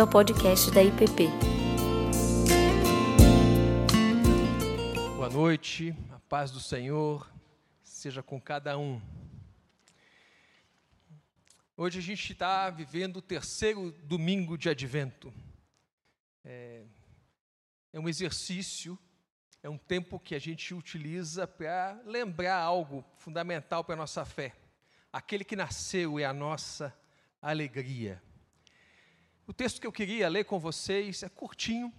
bem-vindo 0.00 0.02
ao 0.02 0.06
podcast 0.08 0.70
da 0.70 0.82
IPP. 0.82 1.28
Boa 5.16 5.28
noite, 5.28 5.94
a 6.10 6.18
paz 6.20 6.50
do 6.50 6.58
Senhor 6.58 7.30
seja 7.82 8.22
com 8.22 8.40
cada 8.40 8.78
um. 8.78 9.00
Hoje 11.76 11.98
a 11.98 12.02
gente 12.02 12.32
está 12.32 12.70
vivendo 12.70 13.18
o 13.18 13.22
terceiro 13.22 13.92
domingo 14.04 14.56
de 14.56 14.70
advento. 14.70 15.32
É, 16.44 16.84
é 17.92 18.00
um 18.00 18.08
exercício, 18.08 18.98
é 19.62 19.68
um 19.68 19.78
tempo 19.78 20.18
que 20.18 20.34
a 20.34 20.38
gente 20.38 20.72
utiliza 20.72 21.46
para 21.46 22.00
lembrar 22.06 22.58
algo 22.58 23.04
fundamental 23.18 23.84
para 23.84 23.94
a 23.94 23.98
nossa 23.98 24.24
fé. 24.24 24.54
Aquele 25.12 25.44
que 25.44 25.56
nasceu 25.56 26.18
é 26.18 26.24
a 26.24 26.32
nossa 26.32 26.94
alegria. 27.42 28.22
O 29.50 29.52
texto 29.52 29.80
que 29.80 29.86
eu 29.88 29.90
queria 29.90 30.28
ler 30.28 30.44
com 30.44 30.60
vocês 30.60 31.24
é 31.24 31.28
curtinho, 31.28 31.92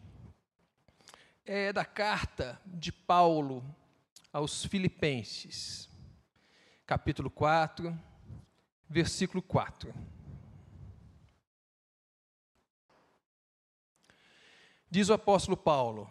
é 1.46 1.74
da 1.74 1.84
carta 1.84 2.58
de 2.66 2.94
Paulo 2.94 3.62
aos 4.32 4.64
Filipenses, 4.64 5.90
capítulo 6.88 7.30
4, 7.30 7.94
versículo 8.88 9.42
4. 9.42 9.94
Diz 14.90 15.10
o 15.10 15.14
apóstolo 15.14 15.58
Paulo: 15.58 16.10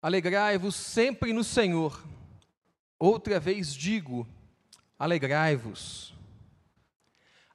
Alegrai-vos 0.00 0.76
sempre 0.76 1.32
no 1.32 1.42
Senhor. 1.42 2.06
Outra 3.00 3.40
vez 3.40 3.74
digo: 3.74 4.24
alegrai-vos. 4.96 6.16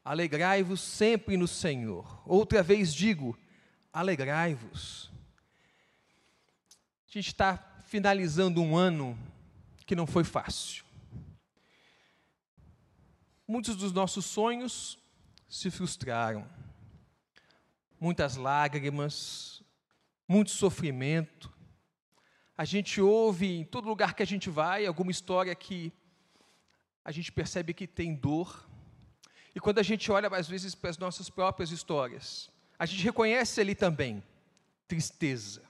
Alegrai-vos 0.04 0.82
sempre 0.82 1.38
no 1.38 1.48
Senhor. 1.48 2.22
Outra 2.26 2.62
vez 2.62 2.94
digo: 2.94 3.38
alegrai-vos. 3.92 5.10
A 7.08 7.12
gente 7.12 7.28
está 7.28 7.58
finalizando 7.86 8.62
um 8.62 8.76
ano 8.76 9.18
que 9.86 9.95
não 9.95 10.08
foi 10.08 10.23
fácil. 10.23 10.84
Muitos 13.48 13.76
dos 13.76 13.92
nossos 13.92 14.26
sonhos 14.26 14.98
se 15.48 15.70
frustraram. 15.70 16.48
Muitas 18.00 18.36
lágrimas, 18.36 19.64
muito 20.28 20.52
sofrimento. 20.52 21.54
A 22.58 22.66
gente 22.66 23.00
ouve 23.00 23.60
em 23.60 23.64
todo 23.64 23.88
lugar 23.88 24.16
que 24.16 24.23
a 24.23 24.28
gente 24.28 24.50
vai 24.50 24.86
alguma 24.86 25.12
história 25.12 25.54
que 25.54 25.94
a 27.06 27.12
gente 27.12 27.32
percebe 27.32 27.73
que 27.73 27.86
tem 27.86 28.16
dor, 28.16 28.67
e 29.56 29.59
quando 29.59 29.80
a 29.80 29.84
gente 29.84 30.12
olha, 30.12 30.28
às 30.30 30.48
vezes, 30.48 30.73
para 30.73 30.90
as 30.90 30.98
nossas 30.98 31.30
próprias 31.30 31.72
histórias, 31.72 32.50
a 32.78 32.86
gente 32.86 33.04
reconhece 33.04 33.62
ali 33.62 33.76
também 33.76 34.23
tristeza. 34.88 35.64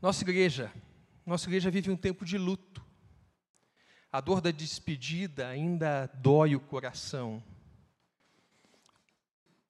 Nossa 0.00 0.22
igreja, 0.22 0.72
nossa 1.24 1.48
igreja 1.48 1.70
vive 1.70 1.90
um 1.90 1.96
tempo 1.96 2.24
de 2.24 2.36
luto. 2.36 2.84
A 4.12 4.20
dor 4.20 4.40
da 4.40 4.50
despedida 4.50 5.48
ainda 5.48 6.06
dói 6.14 6.56
o 6.56 6.60
coração. 6.60 7.42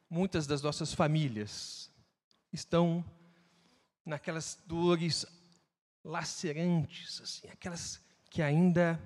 Muitas 0.08 0.46
das 0.46 0.62
nossas 0.62 0.92
famílias 0.92 1.90
estão 2.52 3.04
naquelas 4.04 4.58
dores 4.66 5.24
lacerantes, 6.02 7.20
assim, 7.20 7.48
aquelas 7.48 8.00
que 8.28 8.42
ainda 8.42 9.00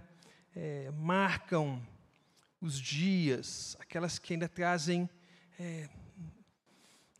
é, 0.54 0.90
marcam 0.92 1.84
os 2.64 2.80
dias, 2.80 3.76
aquelas 3.78 4.18
que 4.18 4.32
ainda 4.32 4.48
trazem 4.48 5.06
é, 5.60 5.86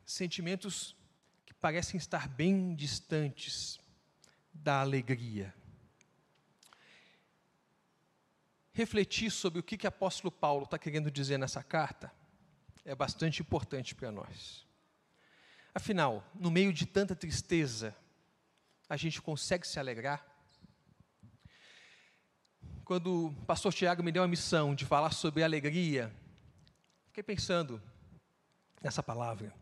sentimentos 0.02 0.96
que 1.44 1.52
parecem 1.52 1.98
estar 1.98 2.26
bem 2.26 2.74
distantes 2.74 3.78
da 4.54 4.80
alegria. 4.80 5.54
Refletir 8.72 9.30
sobre 9.30 9.60
o 9.60 9.62
que, 9.62 9.76
que 9.76 9.86
o 9.86 9.88
apóstolo 9.88 10.32
Paulo 10.32 10.64
está 10.64 10.78
querendo 10.78 11.10
dizer 11.10 11.36
nessa 11.36 11.62
carta 11.62 12.10
é 12.82 12.94
bastante 12.94 13.42
importante 13.42 13.94
para 13.94 14.10
nós. 14.10 14.66
Afinal, 15.74 16.26
no 16.34 16.50
meio 16.50 16.72
de 16.72 16.86
tanta 16.86 17.14
tristeza, 17.14 17.94
a 18.88 18.96
gente 18.96 19.20
consegue 19.20 19.66
se 19.66 19.78
alegrar? 19.78 20.26
Quando 22.84 23.28
o 23.28 23.32
pastor 23.46 23.72
Tiago 23.72 24.02
me 24.02 24.12
deu 24.12 24.22
a 24.22 24.28
missão 24.28 24.74
de 24.74 24.84
falar 24.84 25.12
sobre 25.12 25.42
alegria, 25.42 26.12
fiquei 27.06 27.22
pensando 27.22 27.80
nessa 28.82 29.02
palavra. 29.02 29.54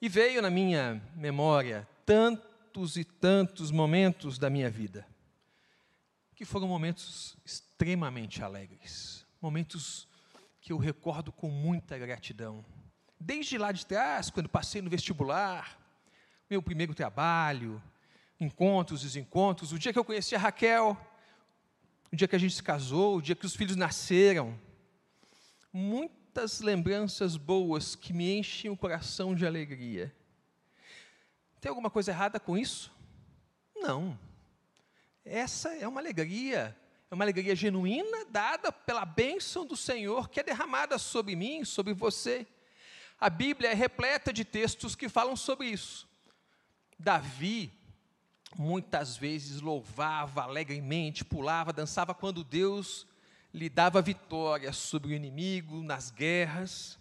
E 0.00 0.08
veio 0.08 0.42
na 0.42 0.50
minha 0.50 1.02
memória 1.14 1.88
tantos 2.04 2.98
e 2.98 3.04
tantos 3.04 3.70
momentos 3.70 4.38
da 4.38 4.50
minha 4.50 4.68
vida, 4.68 5.06
que 6.34 6.44
foram 6.44 6.68
momentos 6.68 7.34
extremamente 7.42 8.42
alegres, 8.42 9.24
momentos 9.40 10.06
que 10.60 10.72
eu 10.72 10.76
recordo 10.76 11.32
com 11.32 11.48
muita 11.48 11.96
gratidão. 11.96 12.62
Desde 13.18 13.56
lá 13.56 13.72
de 13.72 13.86
trás, 13.86 14.28
quando 14.28 14.48
passei 14.48 14.82
no 14.82 14.90
vestibular, 14.90 15.80
meu 16.50 16.60
primeiro 16.60 16.94
trabalho, 16.94 17.82
encontros, 18.38 19.00
desencontros, 19.00 19.72
o 19.72 19.78
dia 19.78 19.90
que 19.90 19.98
eu 19.98 20.04
conheci 20.04 20.34
a 20.34 20.38
Raquel, 20.38 20.94
o 22.16 22.18
dia 22.18 22.26
que 22.26 22.36
a 22.36 22.38
gente 22.38 22.54
se 22.54 22.62
casou, 22.62 23.18
o 23.18 23.20
dia 23.20 23.36
que 23.36 23.44
os 23.44 23.54
filhos 23.54 23.76
nasceram. 23.76 24.58
Muitas 25.70 26.62
lembranças 26.62 27.36
boas 27.36 27.94
que 27.94 28.14
me 28.14 28.38
enchem 28.38 28.70
o 28.70 28.76
coração 28.76 29.34
de 29.34 29.46
alegria. 29.46 30.10
Tem 31.60 31.68
alguma 31.68 31.90
coisa 31.90 32.12
errada 32.12 32.40
com 32.40 32.56
isso? 32.56 32.90
Não. 33.76 34.18
Essa 35.26 35.74
é 35.76 35.86
uma 35.86 36.00
alegria, 36.00 36.74
é 37.10 37.14
uma 37.14 37.22
alegria 37.22 37.54
genuína 37.54 38.24
dada 38.30 38.72
pela 38.72 39.04
bênção 39.04 39.66
do 39.66 39.76
Senhor 39.76 40.30
que 40.30 40.40
é 40.40 40.42
derramada 40.42 40.96
sobre 40.96 41.36
mim, 41.36 41.66
sobre 41.66 41.92
você. 41.92 42.46
A 43.20 43.28
Bíblia 43.28 43.72
é 43.72 43.74
repleta 43.74 44.32
de 44.32 44.42
textos 44.42 44.94
que 44.94 45.10
falam 45.10 45.36
sobre 45.36 45.68
isso. 45.68 46.08
Davi, 46.98 47.70
muitas 48.58 49.16
vezes 49.16 49.60
louvava 49.60 50.42
alegremente, 50.42 51.24
pulava, 51.24 51.72
dançava 51.72 52.14
quando 52.14 52.42
Deus 52.42 53.06
lhe 53.52 53.68
dava 53.68 54.02
vitória 54.02 54.72
sobre 54.72 55.12
o 55.12 55.14
inimigo 55.14 55.82
nas 55.82 56.10
guerras. 56.10 56.98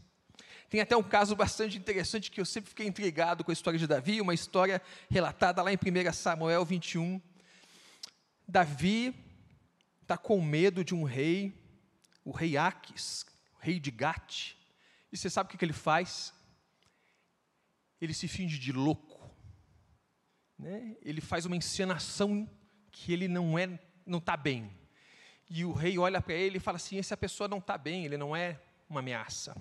Tem 0.70 0.82
até 0.82 0.96
um 0.96 1.04
caso 1.04 1.36
bastante 1.36 1.78
interessante 1.78 2.32
que 2.32 2.42
eu 2.42 2.46
sempre 2.46 2.70
fiquei 2.70 2.88
intrigado 2.88 3.44
com 3.44 3.52
a 3.52 3.54
história 3.54 3.80
de 3.80 3.88
Davi, 3.88 4.20
uma 4.20 4.34
história 4.34 4.82
relatada 5.10 5.62
lá 5.62 5.72
em 5.72 5.78
1 5.78 6.14
Samuel 6.14 6.66
21. 6.66 7.22
Davi 8.48 9.14
está 10.02 10.18
com 10.18 10.42
medo 10.42 10.84
de 10.84 10.94
um 10.94 11.04
rei, 11.04 11.54
o 12.24 12.32
rei 12.32 12.58
Aques, 12.58 13.26
o 13.56 13.60
rei 13.60 13.80
de 13.80 13.92
Gate. 13.92 14.54
E 15.12 15.18
você 15.18 15.30
sabe 15.30 15.54
o 15.54 15.58
que 15.58 15.64
ele 15.64 15.74
faz? 15.74 16.34
Ele 18.02 18.14
se 18.14 18.28
finge 18.28 18.60
de 18.60 18.72
louco 18.72 19.15
né, 20.58 20.96
ele 21.02 21.22
faz 21.22 21.46
uma 21.46 21.56
encenação 21.56 22.50
que 22.92 23.12
ele 23.12 23.28
não 23.28 23.58
é, 23.58 23.80
não 24.06 24.20
está 24.20 24.38
bem. 24.38 24.72
E 25.50 25.64
o 25.66 25.74
rei 25.74 25.98
olha 25.98 26.22
para 26.22 26.34
ele 26.34 26.58
e 26.58 26.62
fala 26.62 26.78
assim: 26.78 26.98
essa 26.98 27.16
pessoa 27.16 27.48
não 27.48 27.60
está 27.60 27.78
bem, 27.78 28.06
ele 28.06 28.18
não 28.18 28.36
é 28.36 28.60
uma 28.90 29.00
ameaça. 29.00 29.56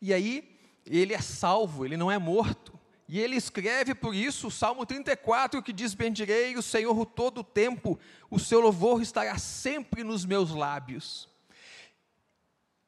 E 0.00 0.12
aí 0.12 0.58
ele 0.86 1.14
é 1.14 1.20
salvo, 1.20 1.84
ele 1.84 1.96
não 1.96 2.10
é 2.10 2.18
morto. 2.18 2.78
E 3.06 3.20
ele 3.20 3.36
escreve 3.36 3.94
por 3.94 4.14
isso 4.14 4.48
o 4.48 4.50
Salmo 4.50 4.86
34, 4.86 5.62
que 5.62 5.72
diz: 5.72 5.94
Bendirei 5.94 6.56
o 6.56 6.62
Senhor 6.62 7.04
todo 7.06 7.38
o 7.38 7.44
tempo, 7.44 7.98
o 8.30 8.38
seu 8.38 8.60
louvor 8.60 9.02
estará 9.02 9.38
sempre 9.38 10.02
nos 10.02 10.24
meus 10.24 10.50
lábios. 10.50 11.28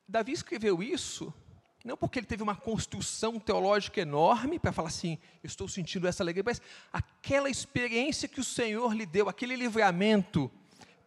Davi 0.08 0.32
escreveu 0.32 0.82
isso 0.82 1.32
não 1.86 1.96
porque 1.96 2.18
ele 2.18 2.26
teve 2.26 2.42
uma 2.42 2.56
construção 2.56 3.38
teológica 3.38 4.00
enorme 4.00 4.58
para 4.58 4.72
falar 4.72 4.88
assim, 4.88 5.18
eu 5.42 5.46
estou 5.46 5.68
sentindo 5.68 6.08
essa 6.08 6.22
alegria, 6.22 6.42
mas 6.44 6.60
aquela 6.92 7.48
experiência 7.48 8.28
que 8.28 8.40
o 8.40 8.44
Senhor 8.44 8.92
lhe 8.92 9.06
deu, 9.06 9.28
aquele 9.28 9.54
livramento, 9.54 10.50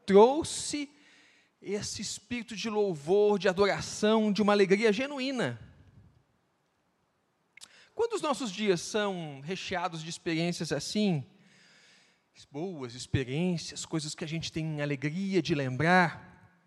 trouxe 0.06 0.90
esse 1.62 2.02
espírito 2.02 2.56
de 2.56 2.70
louvor, 2.70 3.38
de 3.38 3.50
adoração, 3.50 4.32
de 4.32 4.42
uma 4.42 4.54
alegria 4.54 4.94
genuína. 4.94 5.60
Quando 7.94 8.14
os 8.14 8.22
nossos 8.22 8.50
dias 8.50 8.80
são 8.80 9.42
recheados 9.42 10.02
de 10.02 10.10
experiências 10.10 10.72
assim, 10.72 11.26
boas 12.50 12.96
experiências, 12.96 13.86
coisas 13.86 14.16
que 14.16 14.24
a 14.24 14.28
gente 14.28 14.50
tem 14.50 14.82
alegria 14.82 15.42
de 15.42 15.54
lembrar, 15.54 16.58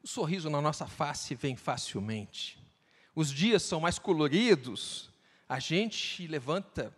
o 0.00 0.06
sorriso 0.06 0.48
na 0.48 0.60
nossa 0.60 0.86
face 0.86 1.34
vem 1.34 1.56
facilmente 1.56 2.67
os 3.18 3.32
dias 3.32 3.64
são 3.64 3.80
mais 3.80 3.98
coloridos, 3.98 5.10
a 5.48 5.58
gente 5.58 6.24
levanta 6.28 6.96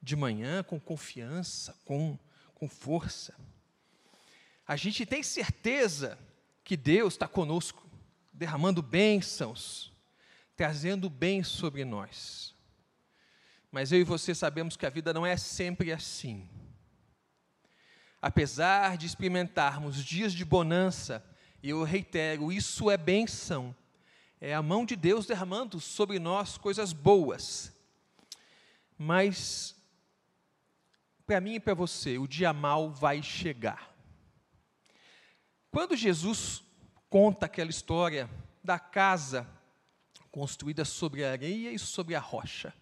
de 0.00 0.14
manhã 0.14 0.62
com 0.62 0.78
confiança, 0.78 1.76
com, 1.84 2.16
com 2.54 2.68
força. 2.68 3.34
A 4.64 4.76
gente 4.76 5.04
tem 5.04 5.24
certeza 5.24 6.16
que 6.62 6.76
Deus 6.76 7.14
está 7.14 7.26
conosco, 7.26 7.84
derramando 8.32 8.80
bênçãos, 8.80 9.92
trazendo 10.54 11.10
bem 11.10 11.42
sobre 11.42 11.84
nós. 11.84 12.54
Mas 13.68 13.90
eu 13.90 13.98
e 13.98 14.04
você 14.04 14.36
sabemos 14.36 14.76
que 14.76 14.86
a 14.86 14.90
vida 14.90 15.12
não 15.12 15.26
é 15.26 15.36
sempre 15.36 15.92
assim. 15.92 16.48
Apesar 18.22 18.96
de 18.96 19.06
experimentarmos 19.06 19.96
dias 20.04 20.32
de 20.32 20.44
bonança, 20.44 21.28
e 21.60 21.70
eu 21.70 21.82
reitero, 21.82 22.52
isso 22.52 22.88
é 22.88 22.96
benção. 22.96 23.74
É 24.40 24.54
a 24.54 24.62
mão 24.62 24.84
de 24.84 24.94
Deus 24.94 25.26
derramando 25.26 25.80
sobre 25.80 26.18
nós 26.18 26.58
coisas 26.58 26.92
boas. 26.92 27.72
Mas, 28.98 29.74
para 31.26 31.40
mim 31.40 31.54
e 31.54 31.60
para 31.60 31.74
você, 31.74 32.18
o 32.18 32.26
dia 32.26 32.52
mal 32.52 32.90
vai 32.90 33.22
chegar. 33.22 33.94
Quando 35.70 35.96
Jesus 35.96 36.62
conta 37.08 37.46
aquela 37.46 37.70
história 37.70 38.28
da 38.62 38.78
casa 38.78 39.48
construída 40.30 40.84
sobre 40.84 41.24
a 41.24 41.30
areia 41.30 41.70
e 41.72 41.78
sobre 41.78 42.14
a 42.14 42.20
rocha, 42.20 42.74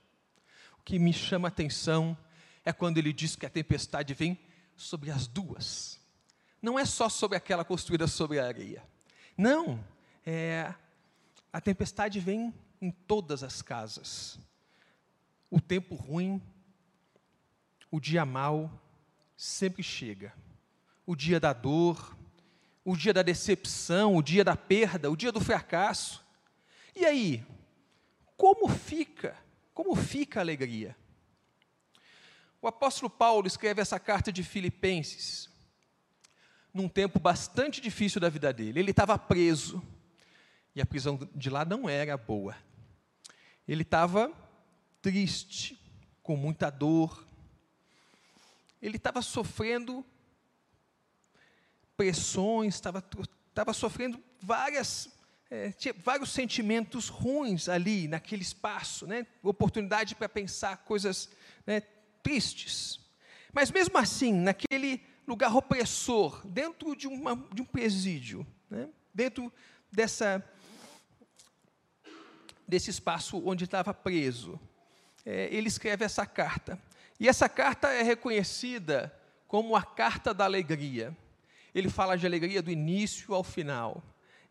o 0.78 0.82
que 0.82 0.98
me 0.98 1.12
chama 1.12 1.48
a 1.48 1.50
atenção 1.50 2.16
é 2.64 2.72
quando 2.72 2.98
ele 2.98 3.12
diz 3.12 3.36
que 3.36 3.46
a 3.46 3.50
tempestade 3.50 4.12
vem 4.14 4.38
sobre 4.76 5.10
as 5.10 5.26
duas. 5.26 6.00
Não 6.60 6.78
é 6.78 6.84
só 6.84 7.08
sobre 7.08 7.36
aquela 7.36 7.64
construída 7.64 8.06
sobre 8.06 8.40
a 8.40 8.46
areia. 8.46 8.82
Não, 9.36 9.84
é, 10.24 10.74
a 11.54 11.60
tempestade 11.60 12.18
vem 12.18 12.52
em 12.82 12.90
todas 12.90 13.44
as 13.44 13.62
casas. 13.62 14.40
O 15.48 15.60
tempo 15.60 15.94
ruim, 15.94 16.42
o 17.92 18.00
dia 18.00 18.26
mau, 18.26 18.82
sempre 19.36 19.80
chega. 19.80 20.34
O 21.06 21.14
dia 21.14 21.38
da 21.38 21.52
dor, 21.52 22.18
o 22.84 22.96
dia 22.96 23.14
da 23.14 23.22
decepção, 23.22 24.16
o 24.16 24.22
dia 24.22 24.42
da 24.42 24.56
perda, 24.56 25.08
o 25.08 25.16
dia 25.16 25.30
do 25.30 25.40
fracasso. 25.40 26.26
E 26.92 27.06
aí, 27.06 27.46
como 28.36 28.68
fica? 28.68 29.36
Como 29.72 29.94
fica 29.94 30.40
a 30.40 30.42
alegria? 30.42 30.96
O 32.60 32.66
apóstolo 32.66 33.08
Paulo 33.08 33.46
escreve 33.46 33.80
essa 33.80 34.00
carta 34.00 34.32
de 34.32 34.42
Filipenses 34.42 35.48
num 36.72 36.88
tempo 36.88 37.20
bastante 37.20 37.80
difícil 37.80 38.20
da 38.20 38.28
vida 38.28 38.52
dele. 38.52 38.80
Ele 38.80 38.90
estava 38.90 39.16
preso 39.16 39.80
e 40.74 40.80
a 40.80 40.86
prisão 40.86 41.18
de 41.34 41.50
lá 41.50 41.64
não 41.64 41.88
era 41.88 42.16
boa. 42.16 42.56
Ele 43.66 43.82
estava 43.82 44.32
triste, 45.00 45.80
com 46.22 46.36
muita 46.36 46.70
dor. 46.70 47.26
Ele 48.82 48.96
estava 48.96 49.22
sofrendo 49.22 50.04
pressões, 51.96 52.74
estava, 52.74 53.02
sofrendo 53.72 54.20
várias, 54.40 55.08
é, 55.50 55.72
vários 56.02 56.30
sentimentos 56.30 57.08
ruins 57.08 57.68
ali 57.68 58.08
naquele 58.08 58.42
espaço, 58.42 59.06
né? 59.06 59.26
oportunidade 59.42 60.14
para 60.14 60.28
pensar 60.28 60.78
coisas 60.78 61.30
né, 61.66 61.80
tristes. 62.22 63.00
Mas 63.52 63.70
mesmo 63.70 63.96
assim, 63.96 64.32
naquele 64.32 65.00
lugar 65.26 65.54
opressor, 65.54 66.44
dentro 66.46 66.96
de, 66.96 67.06
uma, 67.06 67.36
de 67.52 67.62
um 67.62 67.64
presídio, 67.64 68.46
né? 68.68 68.88
dentro 69.14 69.52
dessa, 69.90 70.44
desse 72.74 72.90
espaço 72.90 73.40
onde 73.46 73.64
estava 73.64 73.94
preso, 73.94 74.58
é, 75.24 75.48
ele 75.52 75.68
escreve 75.68 76.04
essa 76.04 76.26
carta. 76.26 76.76
E 77.20 77.28
essa 77.28 77.48
carta 77.48 77.92
é 77.92 78.02
reconhecida 78.02 79.14
como 79.46 79.76
a 79.76 79.82
carta 79.82 80.34
da 80.34 80.44
alegria. 80.44 81.16
Ele 81.72 81.88
fala 81.88 82.18
de 82.18 82.26
alegria 82.26 82.60
do 82.60 82.72
início 82.72 83.32
ao 83.32 83.44
final 83.44 84.02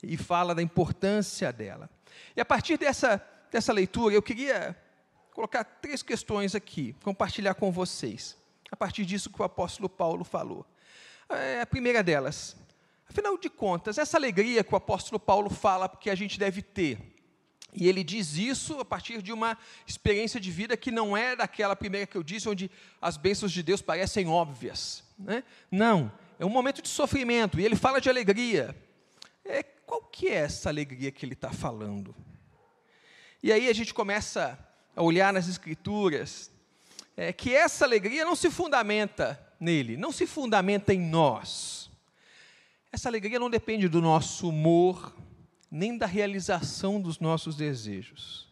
e 0.01 0.15
fala 0.15 0.55
da 0.55 0.61
importância 0.61 1.51
dela. 1.51 1.89
E 2.33 2.39
a 2.39 2.45
partir 2.45 2.77
dessa, 2.77 3.21
dessa 3.51 3.73
leitura, 3.73 4.15
eu 4.15 4.21
queria 4.21 4.73
colocar 5.33 5.65
três 5.65 6.01
questões 6.01 6.55
aqui, 6.55 6.95
compartilhar 7.03 7.55
com 7.55 7.73
vocês, 7.73 8.37
a 8.71 8.75
partir 8.77 9.03
disso 9.03 9.29
que 9.29 9.41
o 9.41 9.45
apóstolo 9.45 9.89
Paulo 9.89 10.23
falou. 10.23 10.65
É, 11.27 11.59
a 11.59 11.65
primeira 11.65 12.01
delas, 12.01 12.55
afinal 13.09 13.37
de 13.37 13.49
contas, 13.49 13.97
essa 13.97 14.15
alegria 14.15 14.63
que 14.63 14.73
o 14.73 14.77
apóstolo 14.77 15.19
Paulo 15.19 15.49
fala 15.49 15.89
que 15.89 16.09
a 16.09 16.15
gente 16.15 16.39
deve 16.39 16.61
ter, 16.61 17.12
e 17.75 17.87
ele 17.87 18.03
diz 18.03 18.37
isso 18.37 18.79
a 18.79 18.85
partir 18.85 19.21
de 19.21 19.33
uma 19.33 19.57
experiência 19.87 20.39
de 20.39 20.51
vida 20.51 20.77
que 20.77 20.91
não 20.91 21.17
é 21.17 21.35
daquela 21.35 21.75
primeira 21.75 22.05
que 22.05 22.15
eu 22.15 22.23
disse, 22.23 22.47
onde 22.47 22.69
as 23.01 23.17
bênçãos 23.17 23.51
de 23.51 23.63
Deus 23.63 23.81
parecem 23.81 24.27
óbvias. 24.27 25.03
Né? 25.17 25.43
Não, 25.71 26.11
é 26.39 26.45
um 26.45 26.49
momento 26.49 26.81
de 26.81 26.89
sofrimento, 26.89 27.59
e 27.59 27.65
ele 27.65 27.75
fala 27.75 27.99
de 27.99 28.09
alegria. 28.09 28.75
É, 29.43 29.63
qual 29.63 30.01
que 30.03 30.27
é 30.27 30.35
essa 30.35 30.69
alegria 30.69 31.11
que 31.11 31.25
ele 31.25 31.33
está 31.33 31.51
falando? 31.51 32.15
E 33.41 33.51
aí 33.51 33.67
a 33.67 33.73
gente 33.73 33.93
começa 33.93 34.57
a 34.95 35.01
olhar 35.01 35.33
nas 35.33 35.47
Escrituras, 35.47 36.51
é 37.17 37.33
que 37.33 37.53
essa 37.53 37.85
alegria 37.85 38.23
não 38.23 38.35
se 38.35 38.49
fundamenta 38.49 39.39
nele, 39.59 39.97
não 39.97 40.11
se 40.11 40.25
fundamenta 40.25 40.93
em 40.93 40.99
nós. 40.99 41.89
Essa 42.91 43.09
alegria 43.09 43.39
não 43.39 43.49
depende 43.49 43.87
do 43.87 44.01
nosso 44.01 44.49
humor, 44.49 45.15
nem 45.73 45.97
da 45.97 46.05
realização 46.05 47.01
dos 47.01 47.19
nossos 47.19 47.55
desejos. 47.55 48.47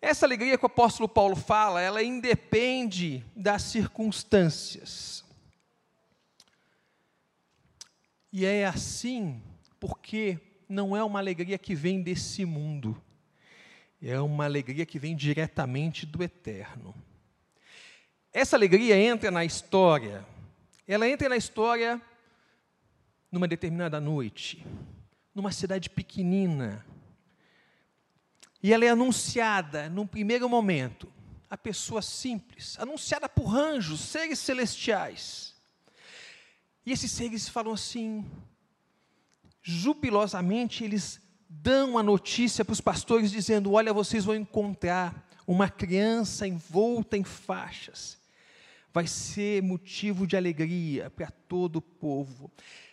Essa 0.00 0.26
alegria 0.26 0.56
que 0.56 0.64
o 0.64 0.66
apóstolo 0.66 1.08
Paulo 1.08 1.34
fala, 1.34 1.80
ela 1.80 2.02
independe 2.02 3.24
das 3.34 3.62
circunstâncias. 3.62 5.24
E 8.32 8.44
é 8.44 8.64
assim 8.66 9.42
porque 9.80 10.38
não 10.68 10.96
é 10.96 11.02
uma 11.02 11.18
alegria 11.18 11.58
que 11.58 11.74
vem 11.74 12.02
desse 12.02 12.44
mundo 12.44 13.02
é 14.02 14.20
uma 14.20 14.44
alegria 14.44 14.86
que 14.86 14.98
vem 14.98 15.16
diretamente 15.16 16.06
do 16.06 16.22
eterno. 16.22 16.94
Essa 18.32 18.56
alegria 18.56 18.96
entra 18.96 19.30
na 19.30 19.44
história, 19.44 20.24
ela 20.86 21.08
entra 21.08 21.28
na 21.28 21.36
história 21.36 22.00
numa 23.30 23.48
determinada 23.48 24.00
noite, 24.00 24.64
numa 25.38 25.52
cidade 25.52 25.88
pequenina. 25.88 26.84
E 28.60 28.72
ela 28.72 28.84
é 28.84 28.88
anunciada 28.88 29.88
num 29.88 30.04
primeiro 30.04 30.48
momento 30.48 31.10
a 31.48 31.56
pessoas 31.56 32.06
simples, 32.06 32.76
anunciada 32.78 33.28
por 33.28 33.56
anjos, 33.56 34.00
seres 34.00 34.40
celestiais. 34.40 35.54
E 36.84 36.90
esses 36.90 37.12
seres 37.12 37.48
falam 37.48 37.72
assim, 37.72 38.26
jubilosamente 39.62 40.82
eles 40.82 41.20
dão 41.48 41.96
a 41.96 42.02
notícia 42.02 42.64
para 42.64 42.72
os 42.72 42.80
pastores 42.80 43.30
dizendo: 43.30 43.72
Olha, 43.72 43.92
vocês 43.92 44.24
vão 44.24 44.34
encontrar 44.34 45.24
uma 45.46 45.68
criança 45.68 46.48
envolta 46.48 47.16
em 47.16 47.22
faixas. 47.22 48.18
Vai 48.92 49.06
ser 49.06 49.62
motivo 49.62 50.26
de 50.26 50.36
alegria 50.36 51.10
para 51.10 51.30
todo 51.30 51.76
o 51.76 51.82
povo. 51.82 52.50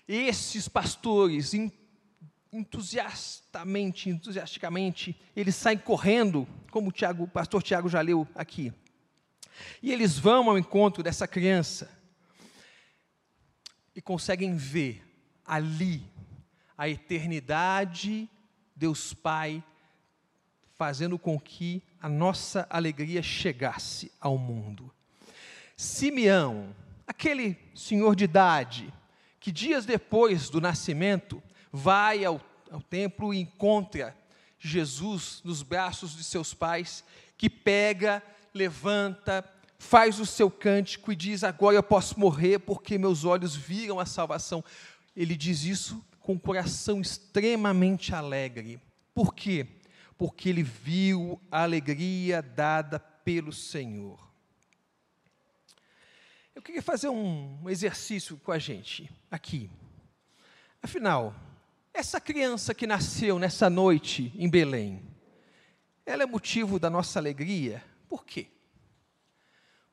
Esses 0.07 0.67
pastores, 0.67 1.53
entusiastamente, 2.55 4.09
entusiasticamente, 4.09 5.19
eles 5.35 5.55
saem 5.55 5.77
correndo, 5.77 6.47
como 6.71 6.89
o, 6.89 6.91
Tiago, 6.91 7.23
o 7.23 7.27
pastor 7.27 7.61
Tiago 7.61 7.89
já 7.89 8.01
leu 8.01 8.27
aqui. 8.33 8.73
E 9.81 9.91
eles 9.91 10.17
vão 10.17 10.49
ao 10.49 10.57
encontro 10.57 11.03
dessa 11.03 11.27
criança 11.27 11.89
e 13.95 14.01
conseguem 14.01 14.55
ver 14.55 15.03
ali 15.45 16.03
a 16.77 16.89
eternidade 16.89 18.29
Deus 18.75 19.13
Pai 19.13 19.63
fazendo 20.73 21.17
com 21.17 21.39
que 21.39 21.81
a 22.01 22.09
nossa 22.09 22.67
alegria 22.69 23.23
chegasse 23.23 24.11
ao 24.19 24.37
mundo. 24.37 24.93
Simeão, 25.77 26.75
aquele 27.07 27.57
senhor 27.73 28.15
de 28.15 28.25
idade, 28.25 28.93
que 29.39 29.51
dias 29.51 29.85
depois 29.85 30.49
do 30.49 30.59
nascimento 30.59 31.41
vai 31.75 32.23
ao, 32.23 32.39
ao 32.71 32.81
templo 32.81 33.33
e 33.33 33.39
encontra 33.39 34.15
Jesus 34.57 35.41
nos 35.43 35.61
braços 35.61 36.15
de 36.15 36.23
seus 36.23 36.53
pais, 36.53 37.03
que 37.37 37.49
pega, 37.49 38.23
levanta, 38.53 39.43
faz 39.77 40.19
o 40.19 40.25
seu 40.25 40.49
cântico 40.49 41.11
e 41.11 41.15
diz: 41.15 41.43
Agora 41.43 41.75
eu 41.75 41.83
posso 41.83 42.19
morrer 42.19 42.59
porque 42.59 42.97
meus 42.97 43.25
olhos 43.25 43.55
viram 43.55 43.99
a 43.99 44.05
salvação. 44.05 44.63
Ele 45.15 45.35
diz 45.35 45.63
isso 45.63 46.03
com 46.21 46.33
o 46.33 46.39
coração 46.39 47.01
extremamente 47.01 48.15
alegre. 48.15 48.79
Por 49.13 49.35
quê? 49.35 49.67
Porque 50.17 50.49
ele 50.49 50.63
viu 50.63 51.39
a 51.51 51.63
alegria 51.63 52.41
dada 52.41 52.97
pelo 52.99 53.51
Senhor. 53.51 54.25
Eu 56.55 56.61
queria 56.61 56.81
fazer 56.81 57.09
um 57.09 57.69
exercício 57.69 58.37
com 58.37 58.51
a 58.53 58.57
gente 58.57 59.11
aqui. 59.29 59.69
Afinal, 60.81 61.35
essa 61.95 62.19
criança 62.19 62.75
que 62.75 62.85
nasceu 62.85 63.39
nessa 63.39 63.69
noite 63.69 64.33
em 64.35 64.49
Belém, 64.49 65.01
ela 66.05 66.23
é 66.23 66.25
motivo 66.25 66.77
da 66.77 66.89
nossa 66.89 67.19
alegria? 67.19 67.81
Por 68.09 68.25
quê? 68.25 68.47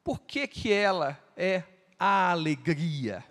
Por 0.03 0.21
que, 0.21 0.49
que 0.49 0.73
ela 0.73 1.17
é 1.37 1.63
a 1.99 2.33
alegria? 2.33 3.25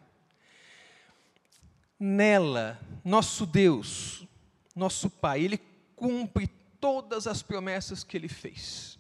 Nela, 1.99 2.79
nosso 3.03 3.45
Deus, 3.45 4.25
nosso 4.73 5.09
Pai, 5.09 5.41
Ele 5.41 5.57
cumpre 5.95 6.47
todas 6.79 7.27
as 7.27 7.43
promessas 7.43 8.03
que 8.03 8.17
ele 8.17 8.29
fez. 8.29 8.97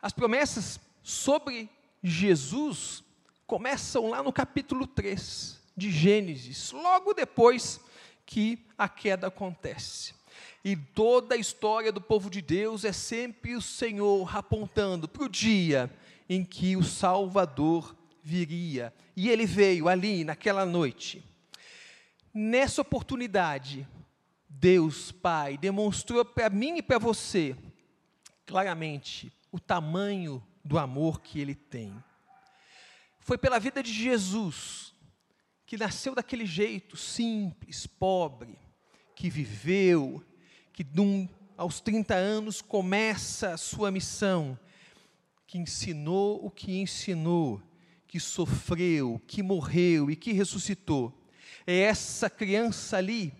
As 0.00 0.12
promessas 0.12 0.78
sobre 1.02 1.70
Jesus 2.02 3.02
começam 3.46 4.10
lá 4.10 4.22
no 4.22 4.32
capítulo 4.32 4.86
3 4.86 5.58
de 5.76 5.90
Gênesis, 5.90 6.72
logo 6.72 7.14
depois 7.14 7.80
que 8.32 8.64
a 8.78 8.88
queda 8.88 9.26
acontece. 9.26 10.14
E 10.64 10.74
toda 10.74 11.34
a 11.34 11.38
história 11.38 11.92
do 11.92 12.00
povo 12.00 12.30
de 12.30 12.40
Deus 12.40 12.82
é 12.82 12.90
sempre 12.90 13.54
o 13.54 13.60
Senhor 13.60 14.34
apontando 14.34 15.06
para 15.06 15.24
o 15.24 15.28
dia 15.28 15.92
em 16.26 16.42
que 16.42 16.74
o 16.74 16.82
Salvador 16.82 17.94
viria. 18.24 18.90
E 19.14 19.28
ele 19.28 19.44
veio 19.44 19.86
ali, 19.86 20.24
naquela 20.24 20.64
noite. 20.64 21.22
Nessa 22.32 22.80
oportunidade, 22.80 23.86
Deus 24.48 25.12
Pai 25.12 25.58
demonstrou 25.58 26.24
para 26.24 26.48
mim 26.48 26.78
e 26.78 26.82
para 26.82 26.98
você, 26.98 27.54
claramente, 28.46 29.30
o 29.50 29.60
tamanho 29.60 30.42
do 30.64 30.78
amor 30.78 31.20
que 31.20 31.38
Ele 31.38 31.54
tem. 31.54 31.94
Foi 33.20 33.36
pela 33.36 33.58
vida 33.58 33.82
de 33.82 33.92
Jesus, 33.92 34.91
que 35.72 35.78
nasceu 35.78 36.14
daquele 36.14 36.44
jeito 36.44 36.98
simples, 36.98 37.86
pobre, 37.86 38.58
que 39.16 39.30
viveu, 39.30 40.22
que 40.70 40.86
aos 41.56 41.80
30 41.80 42.14
anos 42.14 42.60
começa 42.60 43.54
a 43.54 43.56
sua 43.56 43.90
missão, 43.90 44.58
que 45.46 45.56
ensinou 45.56 46.44
o 46.44 46.50
que 46.50 46.78
ensinou, 46.78 47.62
que 48.06 48.20
sofreu, 48.20 49.18
que 49.26 49.42
morreu 49.42 50.10
e 50.10 50.14
que 50.14 50.34
ressuscitou. 50.34 51.10
É 51.66 51.78
essa 51.78 52.28
criança 52.28 52.98
ali, 52.98 53.32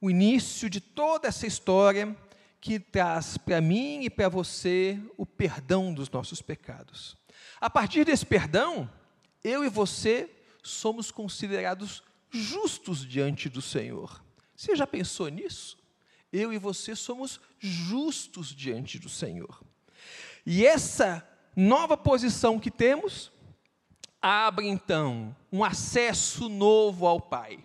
o 0.00 0.10
início 0.10 0.70
de 0.70 0.80
toda 0.80 1.28
essa 1.28 1.46
história 1.46 2.16
que 2.62 2.80
traz 2.80 3.36
para 3.36 3.60
mim 3.60 4.04
e 4.04 4.08
para 4.08 4.30
você 4.30 4.98
o 5.18 5.26
perdão 5.26 5.92
dos 5.92 6.10
nossos 6.10 6.40
pecados. 6.40 7.14
A 7.60 7.68
partir 7.68 8.06
desse 8.06 8.24
perdão, 8.24 8.90
eu 9.44 9.62
e 9.62 9.68
você 9.68 10.30
somos 10.62 11.10
considerados 11.10 12.02
justos 12.30 13.06
diante 13.06 13.48
do 13.48 13.60
Senhor. 13.60 14.22
Você 14.54 14.76
já 14.76 14.86
pensou 14.86 15.28
nisso? 15.28 15.76
Eu 16.32 16.52
e 16.52 16.58
você 16.58 16.96
somos 16.96 17.40
justos 17.58 18.54
diante 18.54 18.98
do 18.98 19.08
Senhor. 19.08 19.62
E 20.46 20.64
essa 20.64 21.26
nova 21.54 21.96
posição 21.96 22.58
que 22.58 22.70
temos 22.70 23.30
abre 24.20 24.66
então 24.66 25.34
um 25.50 25.62
acesso 25.64 26.48
novo 26.48 27.06
ao 27.06 27.20
Pai. 27.20 27.62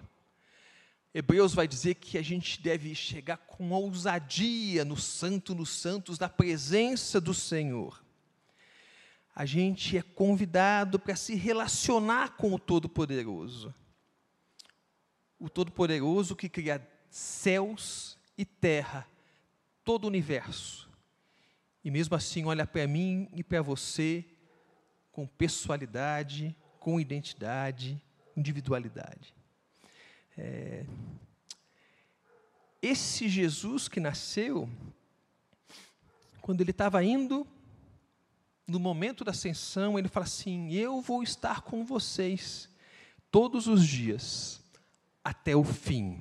Hebreus 1.14 1.54
vai 1.54 1.68
dizer 1.68 1.96
que 1.96 2.18
a 2.18 2.22
gente 2.22 2.62
deve 2.62 2.94
chegar 2.94 3.38
com 3.38 3.72
ousadia 3.72 4.84
no 4.84 4.98
Santo 4.98 5.56
nos 5.56 5.70
Santos, 5.70 6.20
na 6.20 6.30
presença 6.30 7.20
do 7.22 7.34
Senhor. 7.34 8.04
A 9.40 9.46
gente 9.46 9.96
é 9.96 10.02
convidado 10.02 10.98
para 10.98 11.16
se 11.16 11.36
relacionar 11.36 12.38
com 12.38 12.56
o 12.56 12.58
Todo-Poderoso. 12.58 13.72
O 15.38 15.48
Todo-Poderoso 15.48 16.36
que 16.36 16.50
cria 16.50 16.82
céus 17.08 18.18
e 18.36 18.44
terra, 18.44 19.08
todo 19.84 20.06
o 20.06 20.08
universo. 20.08 20.90
E 21.84 21.92
mesmo 21.92 22.16
assim 22.16 22.46
olha 22.46 22.66
para 22.66 22.88
mim 22.88 23.30
e 23.32 23.44
para 23.44 23.62
você 23.62 24.26
com 25.12 25.28
pessoalidade, 25.28 26.58
com 26.80 27.00
identidade, 27.00 28.02
individualidade. 28.36 29.36
É, 30.36 30.84
esse 32.82 33.30
Jesus 33.30 33.88
que 33.88 34.00
nasceu, 34.00 34.68
quando 36.42 36.62
ele 36.62 36.72
estava 36.72 37.04
indo, 37.04 37.46
no 38.68 38.80
momento 38.80 39.24
da 39.24 39.32
ascensão, 39.32 39.98
ele 39.98 40.10
fala 40.10 40.26
assim: 40.26 40.74
Eu 40.74 41.02
vou 41.02 41.24
estar 41.24 41.62
com 41.62 41.86
vocês 41.86 42.70
todos 43.32 43.68
os 43.68 43.88
dias, 43.88 44.62
até 45.24 45.56
o 45.56 45.64
fim. 45.64 46.20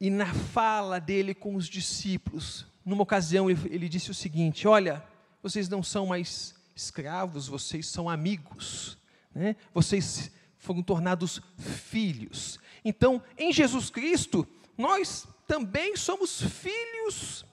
E 0.00 0.10
na 0.10 0.32
fala 0.32 0.98
dele 0.98 1.34
com 1.34 1.54
os 1.54 1.66
discípulos, 1.68 2.66
numa 2.84 3.02
ocasião 3.02 3.50
ele, 3.50 3.88
disse 3.88 4.10
o 4.10 4.14
seguinte: 4.14 4.66
Olha, 4.66 5.04
vocês 5.42 5.68
não 5.68 5.82
são 5.82 6.06
mais 6.06 6.54
escravos, 6.74 7.46
vocês 7.46 7.86
são 7.86 8.08
amigos, 8.08 8.98
né? 9.34 9.56
vocês 9.72 10.30
foram 10.58 10.82
tornados 10.82 11.40
filhos. 11.58 12.58
Então, 12.84 13.22
em 13.38 13.52
Jesus 13.52 13.90
Cristo, 13.90 14.46
nós 14.76 15.26
também 15.46 15.96
somos 15.96 16.40
filhos, 16.40 17.44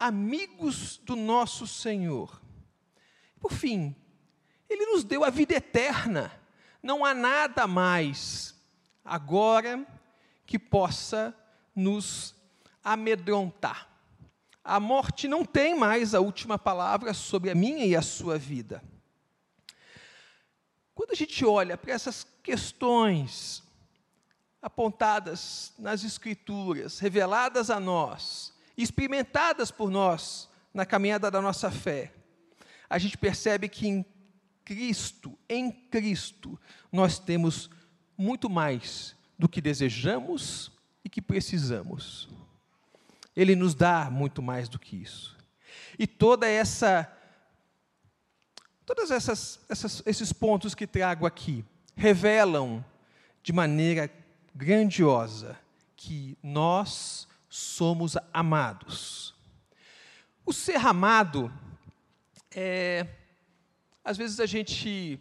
amigos 0.00 0.96
do 0.96 1.14
nosso 1.14 1.66
Senhor. 1.66 2.40
Por 3.38 3.52
fim, 3.52 3.94
Ele 4.68 4.86
nos 4.86 5.04
deu 5.04 5.22
a 5.22 5.28
vida 5.28 5.54
eterna. 5.54 6.32
Não 6.82 7.04
há 7.04 7.12
nada 7.12 7.66
mais 7.66 8.54
agora 9.04 9.86
que 10.46 10.58
possa 10.58 11.36
nos 11.76 12.34
amedrontar. 12.82 13.88
A 14.64 14.80
morte 14.80 15.28
não 15.28 15.44
tem 15.44 15.76
mais 15.76 16.14
a 16.14 16.20
última 16.20 16.58
palavra 16.58 17.12
sobre 17.12 17.50
a 17.50 17.54
minha 17.54 17.84
e 17.84 17.94
a 17.94 18.02
sua 18.02 18.38
vida. 18.38 18.82
Quando 20.94 21.12
a 21.12 21.14
gente 21.14 21.44
olha 21.44 21.76
para 21.76 21.92
essas 21.92 22.26
questões 22.42 23.62
apontadas 24.62 25.72
nas 25.78 26.04
Escrituras, 26.04 26.98
reveladas 26.98 27.70
a 27.70 27.80
nós, 27.80 28.49
experimentadas 28.82 29.70
por 29.70 29.90
nós 29.90 30.48
na 30.72 30.86
caminhada 30.86 31.30
da 31.30 31.40
nossa 31.40 31.70
fé, 31.70 32.12
a 32.88 32.98
gente 32.98 33.18
percebe 33.18 33.68
que 33.68 33.86
em 33.86 34.04
Cristo, 34.64 35.38
em 35.48 35.70
Cristo, 35.70 36.58
nós 36.92 37.18
temos 37.18 37.70
muito 38.16 38.48
mais 38.48 39.16
do 39.38 39.48
que 39.48 39.60
desejamos 39.60 40.70
e 41.04 41.08
que 41.08 41.22
precisamos. 41.22 42.28
Ele 43.34 43.56
nos 43.56 43.74
dá 43.74 44.10
muito 44.10 44.42
mais 44.42 44.68
do 44.68 44.78
que 44.78 44.96
isso. 44.96 45.36
E 45.98 46.06
toda 46.06 46.46
essa 46.46 47.10
Todos 48.92 49.12
essas, 49.12 49.60
essas, 49.68 50.02
esses 50.04 50.32
pontos 50.32 50.74
que 50.74 50.84
trago 50.84 51.24
aqui 51.24 51.64
revelam 51.94 52.84
de 53.40 53.52
maneira 53.52 54.10
grandiosa 54.52 55.56
que 55.94 56.36
nós 56.42 57.28
somos 57.50 58.16
amados. 58.32 59.34
O 60.46 60.52
ser 60.52 60.76
amado 60.76 61.52
é, 62.54 63.04
às 64.04 64.16
vezes 64.16 64.38
a 64.38 64.46
gente, 64.46 65.18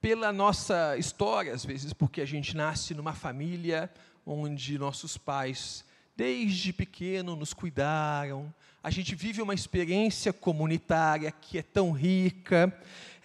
pela 0.00 0.32
nossa 0.32 0.96
história, 0.96 1.52
às 1.52 1.64
vezes 1.64 1.92
porque 1.92 2.20
a 2.20 2.24
gente 2.24 2.56
nasce 2.56 2.94
numa 2.94 3.12
família 3.12 3.90
onde 4.24 4.78
nossos 4.78 5.18
pais, 5.18 5.84
desde 6.16 6.72
pequeno, 6.72 7.34
nos 7.34 7.52
cuidaram, 7.52 8.54
a 8.80 8.90
gente 8.90 9.14
vive 9.16 9.42
uma 9.42 9.54
experiência 9.54 10.32
comunitária 10.32 11.30
que 11.30 11.58
é 11.58 11.62
tão 11.62 11.90
rica. 11.90 12.72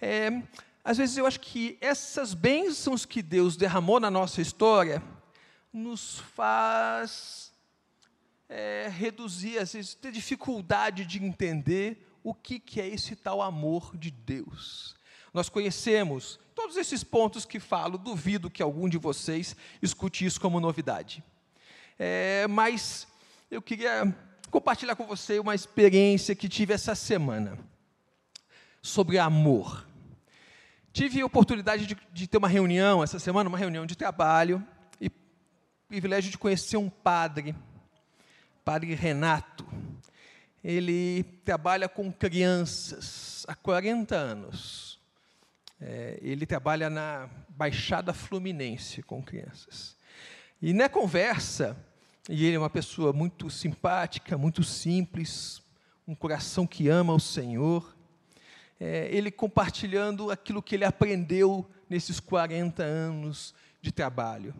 É, 0.00 0.42
às 0.84 0.98
vezes 0.98 1.16
eu 1.16 1.26
acho 1.26 1.40
que 1.40 1.78
essas 1.80 2.34
bênçãos 2.34 3.04
que 3.04 3.22
Deus 3.22 3.56
derramou 3.56 4.00
na 4.00 4.10
nossa 4.10 4.40
história 4.40 5.02
nos 5.72 6.18
faz 6.34 7.47
é, 8.48 8.88
reduzir, 8.90 9.58
às 9.58 9.72
vezes, 9.72 9.94
ter 9.94 10.10
dificuldade 10.10 11.04
de 11.04 11.22
entender 11.22 12.06
o 12.22 12.34
que, 12.34 12.58
que 12.58 12.80
é 12.80 12.88
esse 12.88 13.14
tal 13.14 13.42
amor 13.42 13.96
de 13.96 14.10
Deus. 14.10 14.96
Nós 15.32 15.48
conhecemos 15.48 16.40
todos 16.54 16.76
esses 16.76 17.04
pontos 17.04 17.44
que 17.44 17.60
falo, 17.60 17.98
duvido 17.98 18.50
que 18.50 18.62
algum 18.62 18.88
de 18.88 18.98
vocês 18.98 19.54
escute 19.82 20.24
isso 20.24 20.40
como 20.40 20.58
novidade. 20.58 21.22
É, 21.98 22.46
mas 22.48 23.06
eu 23.50 23.60
queria 23.60 24.14
compartilhar 24.50 24.96
com 24.96 25.06
você 25.06 25.38
uma 25.38 25.54
experiência 25.54 26.34
que 26.34 26.48
tive 26.48 26.72
essa 26.72 26.94
semana 26.94 27.58
sobre 28.80 29.18
amor. 29.18 29.86
Tive 30.92 31.20
a 31.20 31.26
oportunidade 31.26 31.86
de, 31.86 31.96
de, 32.12 32.26
ter 32.26 32.38
uma 32.38 32.48
reunião 32.48 33.02
essa 33.02 33.18
semana, 33.18 33.48
uma 33.48 33.58
reunião 33.58 33.86
de 33.86 33.96
trabalho, 33.96 34.66
e 35.00 35.10
privilégio 35.86 36.30
de 36.30 36.38
conhecer 36.38 36.76
um 36.76 36.88
padre, 36.88 37.54
padre 38.68 38.94
Renato. 38.94 39.66
Ele 40.62 41.22
trabalha 41.42 41.88
com 41.88 42.12
crianças 42.12 43.46
há 43.48 43.54
40 43.54 44.14
anos. 44.14 45.00
É, 45.80 46.18
ele 46.20 46.44
trabalha 46.44 46.90
na 46.90 47.30
Baixada 47.48 48.12
Fluminense 48.12 49.02
com 49.02 49.22
crianças. 49.22 49.96
E 50.60 50.74
na 50.74 50.86
conversa, 50.86 51.82
e 52.28 52.44
ele 52.44 52.56
é 52.56 52.58
uma 52.58 52.68
pessoa 52.68 53.10
muito 53.10 53.48
simpática, 53.48 54.36
muito 54.36 54.62
simples, 54.62 55.62
um 56.06 56.14
coração 56.14 56.66
que 56.66 56.90
ama 56.90 57.14
o 57.14 57.20
Senhor. 57.20 57.96
É, 58.78 59.08
ele 59.10 59.30
compartilhando 59.30 60.30
aquilo 60.30 60.62
que 60.62 60.74
ele 60.74 60.84
aprendeu 60.84 61.66
nesses 61.88 62.20
40 62.20 62.82
anos 62.82 63.54
de 63.80 63.90
trabalho. 63.90 64.54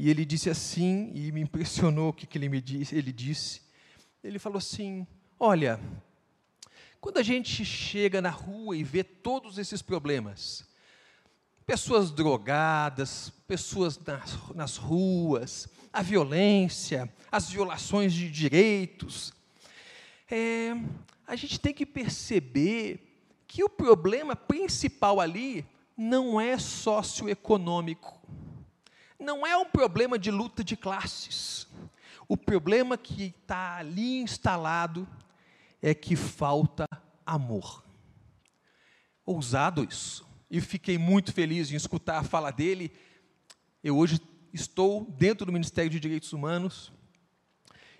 E 0.00 0.08
ele 0.08 0.24
disse 0.24 0.48
assim, 0.48 1.10
e 1.12 1.32
me 1.32 1.40
impressionou 1.40 2.10
o 2.10 2.12
que, 2.12 2.24
que 2.24 2.38
ele 2.38 2.48
me 2.48 2.60
disse, 2.60 2.94
ele 2.94 3.12
disse, 3.12 3.62
ele 4.22 4.38
falou 4.38 4.58
assim: 4.58 5.04
Olha, 5.40 5.80
quando 7.00 7.18
a 7.18 7.22
gente 7.24 7.64
chega 7.64 8.22
na 8.22 8.30
rua 8.30 8.76
e 8.76 8.84
vê 8.84 9.02
todos 9.02 9.58
esses 9.58 9.82
problemas, 9.82 10.64
pessoas 11.66 12.12
drogadas, 12.12 13.32
pessoas 13.48 13.98
nas, 13.98 14.54
nas 14.54 14.76
ruas, 14.76 15.68
a 15.92 16.00
violência, 16.00 17.12
as 17.28 17.50
violações 17.50 18.14
de 18.14 18.30
direitos, 18.30 19.34
é, 20.30 20.76
a 21.26 21.34
gente 21.34 21.58
tem 21.58 21.74
que 21.74 21.84
perceber 21.84 23.00
que 23.48 23.64
o 23.64 23.68
problema 23.68 24.36
principal 24.36 25.18
ali 25.20 25.66
não 25.96 26.40
é 26.40 26.56
socioeconômico, 26.56 28.16
não 29.18 29.46
é 29.46 29.56
um 29.56 29.64
problema 29.64 30.18
de 30.18 30.30
luta 30.30 30.62
de 30.62 30.76
classes. 30.76 31.66
O 32.28 32.36
problema 32.36 32.96
que 32.96 33.34
está 33.40 33.76
ali 33.76 34.20
instalado 34.20 35.08
é 35.82 35.94
que 35.94 36.14
falta 36.14 36.86
amor. 37.26 37.84
Ousado 39.24 39.82
isso. 39.82 40.26
E 40.50 40.60
fiquei 40.60 40.96
muito 40.96 41.32
feliz 41.32 41.70
em 41.70 41.76
escutar 41.76 42.18
a 42.18 42.24
fala 42.24 42.50
dele. 42.50 42.92
Eu 43.82 43.96
hoje 43.96 44.20
estou 44.52 45.04
dentro 45.10 45.44
do 45.44 45.52
Ministério 45.52 45.90
de 45.90 46.00
Direitos 46.00 46.32
Humanos 46.32 46.92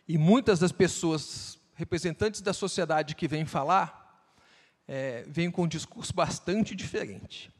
e 0.06 0.16
muitas 0.16 0.58
das 0.58 0.72
pessoas, 0.72 1.58
representantes 1.74 2.40
da 2.40 2.52
sociedade 2.52 3.14
que 3.14 3.28
vêm 3.28 3.44
falar, 3.44 4.32
é, 4.86 5.24
vêm 5.28 5.50
com 5.50 5.64
um 5.64 5.68
discurso 5.68 6.14
bastante 6.14 6.74
diferente. 6.74 7.50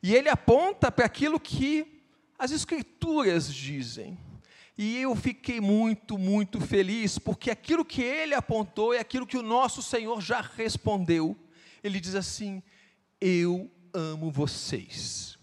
E 0.00 0.14
ele 0.14 0.28
aponta 0.28 0.92
para 0.92 1.06
aquilo 1.06 1.40
que 1.40 1.97
as 2.38 2.52
Escrituras 2.52 3.52
dizem. 3.52 4.16
E 4.76 4.96
eu 4.98 5.16
fiquei 5.16 5.60
muito, 5.60 6.16
muito 6.16 6.60
feliz, 6.60 7.18
porque 7.18 7.50
aquilo 7.50 7.84
que 7.84 8.00
ele 8.00 8.32
apontou 8.32 8.94
é 8.94 9.00
aquilo 9.00 9.26
que 9.26 9.36
o 9.36 9.42
nosso 9.42 9.82
Senhor 9.82 10.20
já 10.20 10.40
respondeu. 10.40 11.36
Ele 11.82 11.98
diz 11.98 12.14
assim: 12.14 12.62
Eu 13.20 13.68
amo 13.92 14.30
vocês. 14.30 15.36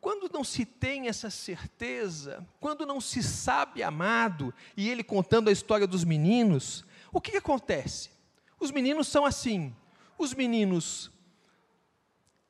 Quando 0.00 0.30
não 0.32 0.42
se 0.42 0.64
tem 0.64 1.08
essa 1.08 1.28
certeza, 1.28 2.46
quando 2.58 2.86
não 2.86 3.02
se 3.02 3.22
sabe 3.22 3.82
amado, 3.82 4.54
e 4.74 4.88
ele 4.88 5.04
contando 5.04 5.48
a 5.48 5.52
história 5.52 5.86
dos 5.86 6.04
meninos, 6.04 6.86
o 7.12 7.20
que, 7.20 7.32
que 7.32 7.36
acontece? 7.36 8.10
Os 8.58 8.70
meninos 8.70 9.08
são 9.08 9.26
assim. 9.26 9.76
Os 10.16 10.32
meninos, 10.32 11.10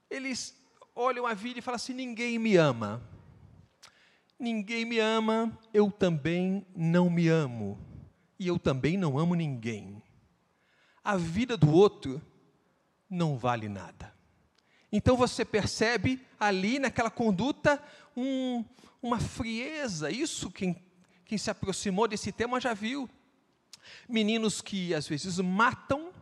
eles 0.08 0.57
olham 0.98 1.26
a 1.26 1.34
vida 1.34 1.58
e 1.58 1.62
falam 1.62 1.76
assim: 1.76 1.94
ninguém 1.94 2.38
me 2.38 2.56
ama 2.56 3.02
ninguém 4.38 4.84
me 4.84 4.98
ama, 4.98 5.58
eu 5.74 5.90
também 5.90 6.64
não 6.74 7.10
me 7.10 7.28
amo. 7.28 7.78
E 8.38 8.46
eu 8.46 8.58
também 8.58 8.96
não 8.96 9.18
amo 9.18 9.34
ninguém. 9.34 10.00
A 11.02 11.16
vida 11.16 11.56
do 11.56 11.72
outro 11.72 12.22
não 13.10 13.36
vale 13.36 13.68
nada. 13.68 14.14
Então 14.92 15.16
você 15.16 15.44
percebe 15.44 16.24
ali 16.38 16.78
naquela 16.78 17.10
conduta 17.10 17.82
um, 18.16 18.64
uma 19.02 19.18
frieza. 19.18 20.10
Isso 20.10 20.50
quem, 20.50 20.80
quem 21.24 21.36
se 21.36 21.50
aproximou 21.50 22.06
desse 22.06 22.30
tema 22.30 22.60
já 22.60 22.74
viu. 22.74 23.10
Meninos 24.08 24.60
que 24.60 24.94
às 24.94 25.08
vezes 25.08 25.38
matam 25.38 26.12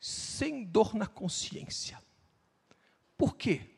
sem 0.00 0.64
dor 0.64 0.94
na 0.94 1.06
consciência. 1.06 2.02
Por 3.16 3.36
quê? 3.36 3.74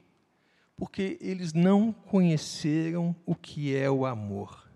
porque 0.77 1.17
eles 1.21 1.55
não 1.55 1.91
conheceram 1.91 3.17
o 3.25 3.35
que 3.35 3.75
é 3.75 3.91
o 3.91 4.05
amor. 4.05 4.69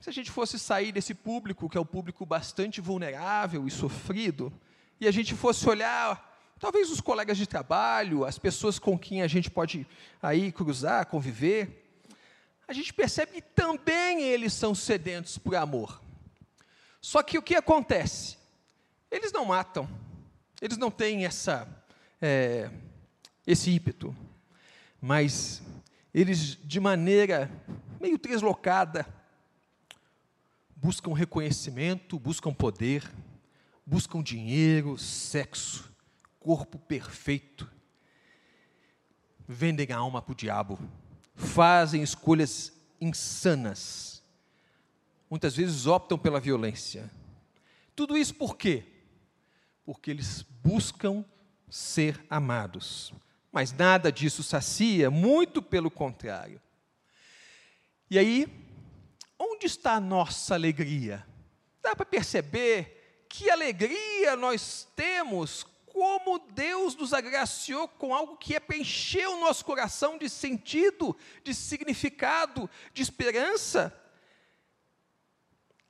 Se 0.00 0.10
a 0.10 0.12
gente 0.12 0.30
fosse 0.30 0.58
sair 0.58 0.90
desse 0.90 1.14
público, 1.14 1.68
que 1.68 1.78
é 1.78 1.80
um 1.80 1.86
público 1.86 2.26
bastante 2.26 2.80
vulnerável 2.80 3.66
e 3.66 3.70
sofrido, 3.70 4.52
e 5.00 5.06
a 5.06 5.10
gente 5.10 5.34
fosse 5.34 5.68
olhar 5.68 6.28
talvez 6.58 6.90
os 6.90 7.00
colegas 7.00 7.38
de 7.38 7.46
trabalho, 7.46 8.24
as 8.24 8.38
pessoas 8.38 8.78
com 8.78 8.98
quem 8.98 9.22
a 9.22 9.28
gente 9.28 9.50
pode 9.50 9.86
aí 10.20 10.50
cruzar, 10.50 11.06
conviver, 11.06 11.86
a 12.66 12.72
gente 12.72 12.92
percebe 12.92 13.32
que 13.32 13.42
também 13.42 14.22
eles 14.22 14.52
são 14.52 14.74
sedentos 14.74 15.38
por 15.38 15.54
amor. 15.54 16.02
Só 17.00 17.22
que 17.22 17.38
o 17.38 17.42
que 17.42 17.54
acontece? 17.54 18.38
Eles 19.10 19.32
não 19.32 19.46
matam, 19.46 19.88
eles 20.60 20.76
não 20.76 20.90
têm 20.90 21.24
essa 21.24 21.79
é, 22.20 22.70
esse 23.46 23.70
ímpeto, 23.70 24.14
mas 25.00 25.62
eles, 26.12 26.56
de 26.62 26.78
maneira 26.78 27.50
meio 28.00 28.18
deslocada, 28.18 29.06
buscam 30.76 31.14
reconhecimento, 31.14 32.18
buscam 32.18 32.52
poder, 32.52 33.10
buscam 33.86 34.22
dinheiro, 34.22 34.98
sexo, 34.98 35.90
corpo 36.38 36.78
perfeito, 36.78 37.70
vendem 39.46 39.92
a 39.92 39.98
alma 39.98 40.22
para 40.22 40.32
o 40.32 40.36
diabo, 40.36 40.78
fazem 41.34 42.02
escolhas 42.02 42.72
insanas, 43.00 44.22
muitas 45.28 45.56
vezes 45.56 45.86
optam 45.86 46.18
pela 46.18 46.40
violência. 46.40 47.10
Tudo 47.94 48.16
isso 48.16 48.34
por 48.34 48.56
quê? 48.56 48.84
Porque 49.84 50.10
eles 50.10 50.42
buscam 50.62 51.24
ser 51.70 52.24
amados. 52.28 53.12
Mas 53.52 53.72
nada 53.72 54.12
disso 54.12 54.42
sacia, 54.42 55.10
muito 55.10 55.62
pelo 55.62 55.90
contrário. 55.90 56.60
E 58.10 58.18
aí, 58.18 58.46
onde 59.38 59.66
está 59.66 59.94
a 59.94 60.00
nossa 60.00 60.54
alegria? 60.54 61.26
Dá 61.82 61.94
para 61.94 62.04
perceber 62.04 63.26
que 63.28 63.48
alegria 63.48 64.36
nós 64.36 64.88
temos, 64.94 65.64
como 65.86 66.38
Deus 66.38 66.94
nos 66.96 67.12
agraciou 67.12 67.86
com 67.86 68.14
algo 68.14 68.36
que 68.36 68.54
é 68.54 68.60
preencher 68.60 69.26
o 69.28 69.40
nosso 69.40 69.64
coração 69.64 70.18
de 70.18 70.28
sentido, 70.28 71.16
de 71.44 71.54
significado, 71.54 72.68
de 72.92 73.02
esperança. 73.02 73.96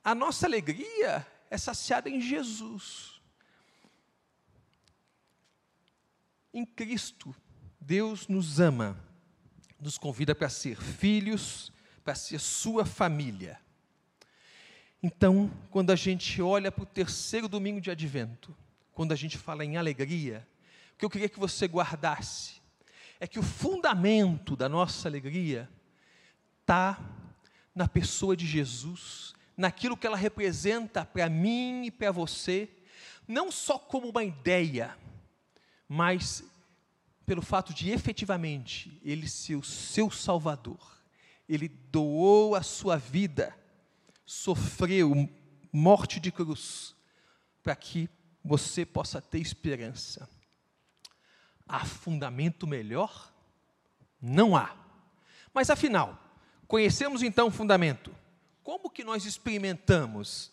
A 0.03 0.15
nossa 0.15 0.47
alegria 0.47 1.27
é 1.51 1.59
saciada 1.59 2.09
em 2.09 2.21
Jesus. 2.21 3.20
Em 6.53 6.65
Cristo, 6.65 7.35
Deus 7.81 8.27
nos 8.27 8.59
ama, 8.59 8.99
nos 9.81 9.97
convida 9.97 10.35
para 10.35 10.49
ser 10.49 10.77
filhos, 10.77 11.73
para 12.03 12.15
ser 12.15 12.41
sua 12.41 12.85
família. 12.85 13.61
Então, 15.03 15.51
quando 15.71 15.91
a 15.91 15.97
gente 15.97 16.43
olha 16.43 16.71
para 16.73 16.83
o 16.83 16.87
terceiro 16.87 17.49
domingo 17.49 17.81
de 17.81 17.91
advento, 17.91 18.55
quando 18.93 19.13
a 19.13 19.17
gente 19.17 19.39
fala 19.39 19.65
em 19.65 19.77
alegria, 19.77 20.47
o 20.93 20.99
que 20.99 21.05
eu 21.05 21.11
queria 21.11 21.29
que 21.29 21.39
você 21.39 21.67
guardasse 21.67 22.61
é 23.19 23.27
que 23.27 23.39
o 23.39 23.43
fundamento 23.43 24.57
da 24.57 24.69
nossa 24.69 25.09
alegria 25.09 25.69
está 26.61 26.99
na 27.75 27.87
pessoa 27.87 28.37
de 28.37 28.47
Jesus, 28.47 29.35
naquilo 29.57 29.97
que 29.97 30.07
ela 30.07 30.17
representa 30.17 31.05
para 31.05 31.29
mim 31.29 31.85
e 31.85 31.91
para 31.91 32.11
você, 32.11 32.69
não 33.27 33.53
só 33.53 33.79
como 33.79 34.09
uma 34.09 34.25
ideia, 34.25 34.97
mas 35.93 36.45
pelo 37.27 37.43
fato 37.43 37.75
de 37.75 37.91
efetivamente 37.91 38.97
ele 39.05 39.29
ser 39.29 39.57
o 39.57 39.63
seu 39.65 40.09
Salvador. 40.09 40.97
Ele 41.49 41.67
doou 41.67 42.55
a 42.55 42.63
sua 42.63 42.97
vida, 42.97 43.53
sofreu 44.25 45.29
morte 45.73 46.21
de 46.21 46.31
cruz, 46.31 46.95
para 47.61 47.75
que 47.75 48.09
você 48.45 48.87
possa 48.87 49.21
ter 49.21 49.41
esperança. 49.41 50.31
Há 51.67 51.85
fundamento 51.85 52.69
melhor? 52.69 53.35
Não 54.23 54.55
há. 54.55 54.77
Mas 55.53 55.71
afinal, 55.71 56.17
conhecemos 56.69 57.21
então 57.21 57.49
o 57.49 57.53
fundamento. 57.53 58.15
Como 58.63 58.89
que 58.89 59.03
nós 59.03 59.25
experimentamos 59.25 60.53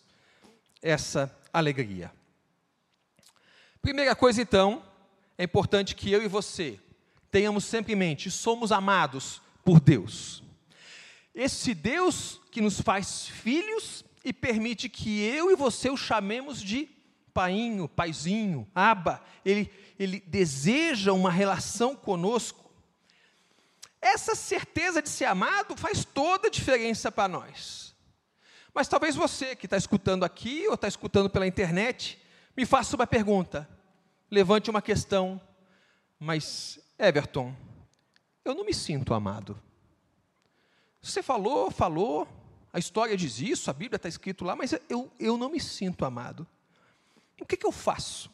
essa 0.82 1.32
alegria? 1.52 2.12
Primeira 3.80 4.16
coisa 4.16 4.42
então, 4.42 4.82
é 5.38 5.44
importante 5.44 5.94
que 5.94 6.10
eu 6.10 6.22
e 6.22 6.28
você 6.28 6.78
tenhamos 7.30 7.64
sempre 7.64 7.92
em 7.92 7.96
mente: 7.96 8.30
somos 8.30 8.72
amados 8.72 9.40
por 9.64 9.80
Deus. 9.80 10.42
Esse 11.34 11.72
Deus 11.72 12.40
que 12.50 12.60
nos 12.60 12.80
faz 12.80 13.28
filhos 13.28 14.04
e 14.24 14.32
permite 14.32 14.88
que 14.88 15.20
eu 15.20 15.50
e 15.50 15.56
você 15.56 15.88
o 15.88 15.96
chamemos 15.96 16.60
de 16.60 16.88
painho, 17.32 17.88
paizinho, 17.88 18.68
aba, 18.74 19.22
ele, 19.44 19.70
ele 19.96 20.18
deseja 20.26 21.12
uma 21.12 21.30
relação 21.30 21.94
conosco. 21.94 22.68
Essa 24.02 24.34
certeza 24.34 25.00
de 25.00 25.08
ser 25.08 25.26
amado 25.26 25.76
faz 25.76 26.04
toda 26.04 26.48
a 26.48 26.50
diferença 26.50 27.12
para 27.12 27.28
nós. 27.28 27.94
Mas 28.74 28.88
talvez 28.88 29.14
você 29.14 29.54
que 29.54 29.66
está 29.66 29.76
escutando 29.76 30.24
aqui 30.24 30.66
ou 30.66 30.74
está 30.74 30.88
escutando 30.88 31.30
pela 31.30 31.46
internet, 31.46 32.18
me 32.56 32.66
faça 32.66 32.96
uma 32.96 33.06
pergunta: 33.06 33.68
levante 34.30 34.70
uma 34.70 34.82
questão, 34.82 35.40
mas, 36.18 36.78
Everton, 36.98 37.54
eu 38.44 38.54
não 38.54 38.64
me 38.64 38.74
sinto 38.74 39.14
amado. 39.14 39.60
Você 41.02 41.22
falou, 41.22 41.70
falou, 41.70 42.26
a 42.72 42.78
história 42.78 43.16
diz 43.16 43.40
isso, 43.40 43.70
a 43.70 43.72
Bíblia 43.72 43.96
está 43.96 44.08
escrito 44.08 44.44
lá, 44.44 44.54
mas 44.54 44.74
eu, 44.88 45.10
eu 45.18 45.36
não 45.36 45.50
me 45.50 45.60
sinto 45.60 46.04
amado. 46.04 46.46
O 47.40 47.46
que, 47.46 47.56
que 47.56 47.66
eu 47.66 47.72
faço? 47.72 48.30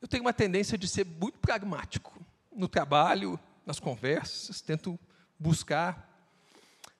Eu 0.00 0.06
tenho 0.06 0.22
uma 0.22 0.32
tendência 0.32 0.76
de 0.76 0.86
ser 0.86 1.04
muito 1.06 1.38
pragmático. 1.38 2.12
No 2.52 2.68
trabalho, 2.68 3.40
nas 3.64 3.80
conversas, 3.80 4.60
tento 4.60 4.98
buscar 5.38 6.10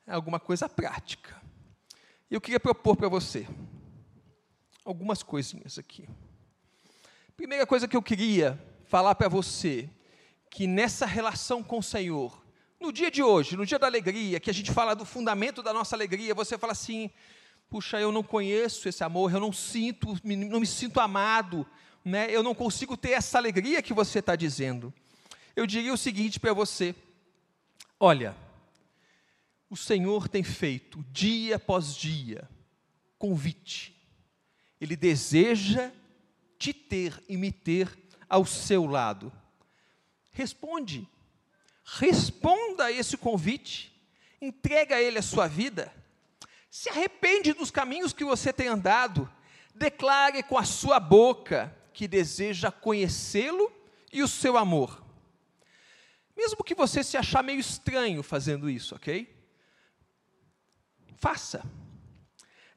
alguma 0.07 0.40
coisa 0.40 0.68
prática. 0.68 1.40
E 2.31 2.35
eu 2.35 2.40
queria 2.40 2.59
propor 2.59 2.96
para 2.96 3.09
você 3.09 3.46
algumas 4.85 5.22
coisinhas 5.22 5.79
aqui. 5.79 6.09
Primeira 7.37 7.66
coisa 7.66 7.88
que 7.88 7.97
eu 7.97 8.03
queria 8.03 8.57
falar 8.85 9.16
para 9.16 9.29
você, 9.29 9.90
que 10.49 10.68
nessa 10.68 11.05
relação 11.05 11.64
com 11.64 11.79
o 11.79 11.83
Senhor, 11.83 12.40
no 12.79 12.92
dia 12.92 13.11
de 13.11 13.25
hoje, 13.25 13.57
no 13.57 13.66
dia 13.66 13.77
da 13.77 13.88
alegria, 13.88 14.38
que 14.38 14.51
a 14.51 14.55
gente 14.55 14.70
fala 14.70 14.94
do 14.94 15.05
fundamento 15.05 15.61
da 15.61 15.73
nossa 15.73 15.97
alegria, 15.97 16.33
você 16.33 16.57
fala 16.57 16.73
assim: 16.73 17.11
puxa, 17.68 17.99
eu 17.99 18.12
não 18.12 18.23
conheço 18.23 18.88
esse 18.88 19.03
amor, 19.03 19.33
eu 19.33 19.40
não 19.40 19.53
sinto, 19.53 20.16
não 20.23 20.61
me 20.61 20.66
sinto 20.66 21.01
amado, 21.01 21.66
né? 22.05 22.29
eu 22.31 22.40
não 22.40 22.55
consigo 22.55 22.97
ter 22.97 23.11
essa 23.11 23.37
alegria 23.37 23.83
que 23.83 23.92
você 23.92 24.20
está 24.20 24.37
dizendo. 24.37 24.94
Eu 25.57 25.66
diria 25.66 25.92
o 25.92 25.99
seguinte 25.99 26.38
para 26.38 26.53
você: 26.53 26.94
olha, 27.99 28.37
o 29.68 29.77
Senhor 29.77 30.29
tem 30.29 30.44
feito 30.44 31.05
dia 31.11 31.57
após 31.57 31.97
dia 31.97 32.49
convite, 33.18 33.92
Ele 34.81 34.94
deseja 34.94 35.90
te 36.59 36.73
ter 36.73 37.23
e 37.29 37.37
me 37.37 37.53
ter 37.53 37.97
ao 38.29 38.45
seu 38.45 38.87
lado. 38.87 39.33
Responde, 40.33 41.09
responda 41.85 42.87
a 42.87 42.93
esse 42.93 43.17
convite, 43.17 43.95
entrega 44.40 44.97
a 44.97 45.01
Ele 45.01 45.19
a 45.19 45.23
sua 45.23 45.47
vida, 45.47 45.93
se 46.71 46.88
arrepende 46.88 47.53
dos 47.53 47.71
caminhos 47.71 48.12
que 48.12 48.25
você 48.25 48.53
tem 48.53 48.67
andado, 48.67 49.31
declare 49.75 50.43
com 50.43 50.59
a 50.59 50.64
sua 50.64 50.99
boca 50.99 51.75
que 51.93 52.09
deseja 52.09 52.71
conhecê-lo 52.71 53.73
e 54.12 54.23
o 54.23 54.29
seu 54.29 54.57
amor. 54.57 55.05
Mesmo 56.37 56.64
que 56.64 56.75
você 56.75 57.05
se 57.05 57.17
achar 57.17 57.45
meio 57.45 57.61
estranho 57.61 58.23
fazendo 58.23 58.69
isso, 58.69 58.95
ok? 58.97 59.33
Faça. 61.17 61.64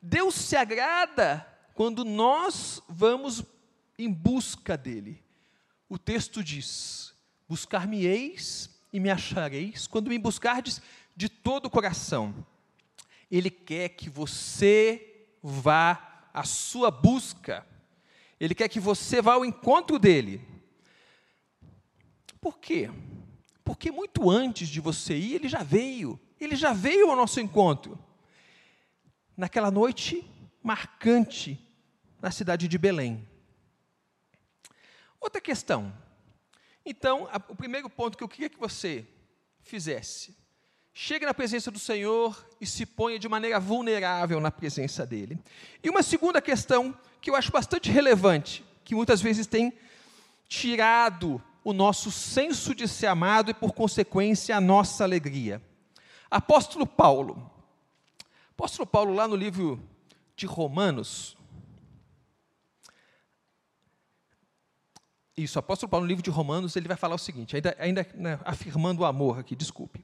Deus 0.02 0.36
se 0.36 0.56
agrada 0.56 1.46
quando 1.74 2.06
nós 2.06 2.82
vamos 2.88 3.44
em 3.98 4.12
busca 4.12 4.78
dele. 4.78 5.24
O 5.90 5.98
texto 5.98 6.44
diz: 6.44 7.14
Buscar-me-eis 7.48 8.70
e 8.92 9.00
me 9.00 9.10
achareis, 9.10 9.88
quando 9.88 10.10
me 10.10 10.18
buscardes 10.18 10.82
de 11.16 11.28
todo 11.30 11.66
o 11.66 11.70
coração. 11.70 12.46
Ele 13.30 13.50
quer 13.50 13.90
que 13.90 14.10
você 14.10 15.28
vá 15.42 16.30
à 16.34 16.44
sua 16.44 16.92
busca, 16.92 17.66
ele 18.40 18.54
quer 18.54 18.70
que 18.70 18.80
você 18.80 19.22
vá 19.22 19.34
ao 19.34 19.46
encontro 19.46 19.98
dele. 19.98 20.42
Por 22.40 22.60
quê? 22.60 22.90
Porque 23.64 23.92
muito 23.92 24.30
antes 24.30 24.70
de 24.70 24.80
você 24.80 25.18
ir, 25.18 25.36
ele 25.36 25.50
já 25.50 25.64
veio, 25.64 26.20
ele 26.40 26.56
já 26.56 26.72
veio 26.72 27.10
ao 27.10 27.16
nosso 27.16 27.40
encontro. 27.40 28.00
Naquela 29.36 29.70
noite 29.70 30.26
marcante 30.64 31.60
na 32.22 32.32
cidade 32.32 32.68
de 32.68 32.78
Belém. 32.78 33.28
Outra 35.28 35.42
questão, 35.42 35.94
então, 36.86 37.28
a, 37.30 37.36
o 37.50 37.56
primeiro 37.56 37.90
ponto 37.90 38.18
que 38.18 38.24
eu 38.24 38.30
queria 38.30 38.48
que 38.48 38.58
você 38.58 39.06
fizesse, 39.60 40.34
chegue 40.94 41.26
na 41.26 41.34
presença 41.34 41.70
do 41.70 41.78
Senhor 41.78 42.48
e 42.62 42.66
se 42.66 42.86
ponha 42.86 43.20
de 43.20 43.28
maneira 43.28 43.60
vulnerável 43.60 44.40
na 44.40 44.50
presença 44.50 45.06
dele. 45.06 45.38
E 45.84 45.90
uma 45.90 46.02
segunda 46.02 46.42
questão 46.42 46.98
que 47.20 47.30
eu 47.30 47.36
acho 47.36 47.52
bastante 47.52 47.92
relevante, 47.92 48.63
que 48.86 48.96
muitas 48.96 49.20
vezes 49.20 49.46
tem 49.46 49.74
tirado 50.48 51.44
o 51.62 51.74
nosso 51.74 52.10
senso 52.10 52.74
de 52.74 52.88
ser 52.88 53.08
amado 53.08 53.52
e, 53.52 53.54
por 53.54 53.74
consequência, 53.74 54.56
a 54.56 54.62
nossa 54.62 55.04
alegria. 55.04 55.62
Apóstolo 56.32 56.88
Paulo. 56.88 57.52
Apóstolo 58.52 58.88
Paulo, 58.88 59.13
lá 59.13 59.28
no 59.28 59.36
livro 59.36 59.78
de 60.38 60.46
Romanos, 60.46 61.37
Isso, 65.38 65.60
o 65.60 65.62
apóstolo 65.62 65.88
Paulo, 65.88 66.04
no 66.04 66.08
livro 66.08 66.23
de 66.23 66.32
Romanos, 66.32 66.76
ele 66.76 66.88
vai 66.88 66.97
falar 66.97 67.13
o 67.13 67.19
seguinte, 67.19 67.56
ainda, 67.56 67.76
ainda 67.78 68.08
né, 68.15 68.39
afirmando 68.43 69.04
o 69.04 69.06
amor 69.06 69.38
aqui, 69.38 69.56
desculpe. 69.56 70.04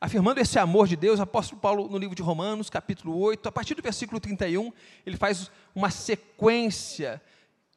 Afirmando 0.00 0.40
esse 0.40 0.58
amor 0.58 0.88
de 0.88 0.96
Deus, 0.96 1.20
o 1.20 1.22
apóstolo 1.22 1.60
Paulo, 1.60 1.88
no 1.88 1.96
livro 1.96 2.16
de 2.16 2.22
Romanos, 2.22 2.68
capítulo 2.68 3.16
8, 3.16 3.48
a 3.48 3.52
partir 3.52 3.76
do 3.76 3.82
versículo 3.82 4.18
31, 4.18 4.72
ele 5.06 5.16
faz 5.16 5.52
uma 5.72 5.88
sequência 5.88 7.22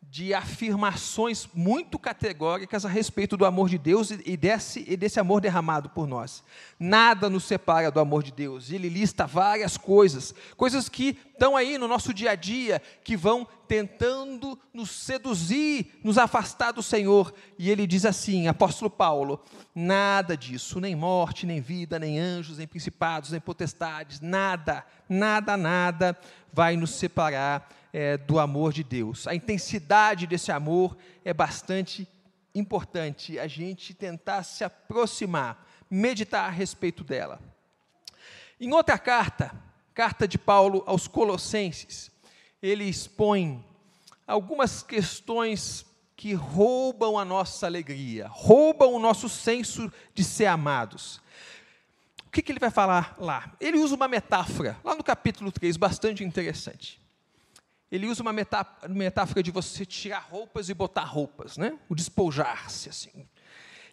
de 0.10 0.34
afirmações 0.34 1.48
muito 1.54 2.00
categóricas 2.00 2.86
a 2.86 2.90
respeito 2.90 3.36
do 3.36 3.46
amor 3.46 3.68
de 3.68 3.78
Deus 3.78 4.12
e 4.12 4.38
desse, 4.38 4.86
e 4.88 4.96
desse 4.96 5.20
amor 5.20 5.42
derramado 5.42 5.90
por 5.90 6.08
nós. 6.08 6.44
Nada 6.80 7.30
nos 7.30 7.44
separa 7.44 7.92
do 7.92 8.00
amor 8.00 8.24
de 8.24 8.32
Deus. 8.32 8.72
Ele 8.72 8.88
lista 8.88 9.26
várias 9.26 9.78
coisas, 9.78 10.34
coisas 10.56 10.88
que 10.88 11.18
estão 11.34 11.58
aí 11.58 11.78
no 11.78 11.88
nosso 11.88 12.14
dia 12.14 12.32
a 12.32 12.36
dia, 12.36 12.82
que 13.04 13.18
vão 13.18 13.46
tentando 13.68 14.58
nos 14.74 14.92
seduzir, 14.92 16.00
nos 16.04 16.18
afastar 16.18 16.72
do 16.72 16.84
Senhor. 16.84 17.34
E 17.58 17.70
ele 17.70 17.86
diz 17.86 18.06
assim, 18.06 18.48
apóstolo 18.48 18.90
Paulo: 18.90 19.44
nada 19.74 20.38
disso, 20.38 20.80
nem 20.80 20.96
morte, 20.96 21.46
nem 21.46 21.60
vida, 21.60 22.00
nem 22.00 22.20
anjos, 22.20 22.58
nem 22.58 22.68
principados, 22.68 23.32
nem 23.32 23.42
potestades, 23.42 24.22
nada, 24.22 24.86
nada, 25.10 25.58
nada 25.58 26.18
vai 26.56 26.78
nos 26.78 26.92
separar 26.92 27.70
é, 27.92 28.16
do 28.16 28.40
amor 28.40 28.72
de 28.72 28.82
Deus. 28.82 29.28
A 29.28 29.36
intensidade 29.36 30.26
desse 30.26 30.54
amor 30.54 30.96
é 31.26 31.34
bastante 31.34 32.08
importante, 32.56 33.38
a 33.38 33.46
gente 33.46 33.94
tentar 33.94 34.42
se 34.44 34.64
aproximar, 34.64 35.68
meditar 35.92 36.46
a 36.48 36.50
respeito 36.50 37.04
dela. 37.04 37.42
Em 38.58 38.74
outra 38.74 38.98
carta, 38.98 39.52
carta 39.94 40.26
de 40.26 40.38
Paulo 40.38 40.82
aos 40.88 41.10
Colossenses, 41.10 42.10
ele 42.62 42.86
expõe 42.86 43.62
algumas 44.26 44.82
questões 44.82 45.86
que 46.16 46.34
roubam 46.34 47.20
a 47.20 47.26
nossa 47.26 47.66
alegria, 47.66 48.30
roubam 48.30 48.94
o 48.94 49.00
nosso 49.00 49.28
senso 49.28 49.92
de 50.14 50.24
ser 50.24 50.46
amados. 50.46 51.20
Que, 52.36 52.42
que 52.42 52.52
ele 52.52 52.60
vai 52.60 52.70
falar 52.70 53.16
lá? 53.18 53.54
Ele 53.62 53.78
usa 53.78 53.96
uma 53.96 54.10
metáfora, 54.10 54.78
lá 54.84 54.94
no 54.94 55.04
capítulo 55.04 55.52
3, 55.54 55.78
bastante 55.78 56.22
interessante 56.22 57.02
ele 57.92 58.08
usa 58.08 58.22
uma 58.22 58.34
metáfora 58.34 59.42
de 59.42 59.52
você 59.52 59.86
tirar 59.86 60.20
roupas 60.20 60.68
e 60.70 60.74
botar 60.74 61.04
roupas, 61.04 61.56
né? 61.56 61.78
o 61.88 61.96
despojar-se. 61.96 62.90
Assim. 62.90 63.28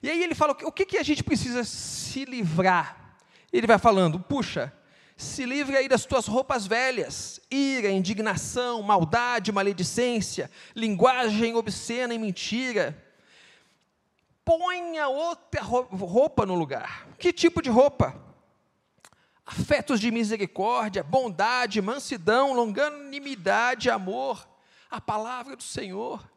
E 0.03 0.11
aí 0.11 0.23
ele 0.23 0.35
fala, 0.35 0.57
o 0.65 0.73
que, 0.73 0.85
que 0.85 0.99
a 0.99 1.03
gente 1.03 1.23
precisa 1.23 1.63
se 1.63 2.25
livrar? 2.25 3.17
Ele 3.53 3.67
vai 3.67 3.79
falando, 3.79 4.19
puxa, 4.19 4.73
se 5.17 5.45
livre 5.45 5.77
aí 5.77 5.89
das 5.89 6.05
tuas 6.05 6.27
roupas 6.27 6.67
velhas, 6.67 7.41
ira, 7.51 7.91
indignação, 7.91 8.83
maldade, 8.83 9.53
maledicência, 9.53 10.51
linguagem 10.75 11.55
obscena 11.55 12.13
e 12.13 12.19
mentira. 12.19 13.01
Ponha 14.45 15.07
outra 15.07 15.63
roupa 15.63 16.45
no 16.45 16.55
lugar. 16.55 17.07
Que 17.19 17.33
tipo 17.33 17.63
de 17.63 17.71
roupa? 17.71 18.32
Afetos 19.45 20.01
de 20.01 20.11
misericórdia, 20.11 21.03
bondade, 21.03 21.83
mansidão, 21.83 22.53
longanimidade, 22.53 23.91
amor, 23.91 24.49
a 24.91 25.01
palavra 25.01 25.57
do 25.57 25.63
Senhor. 25.63 26.31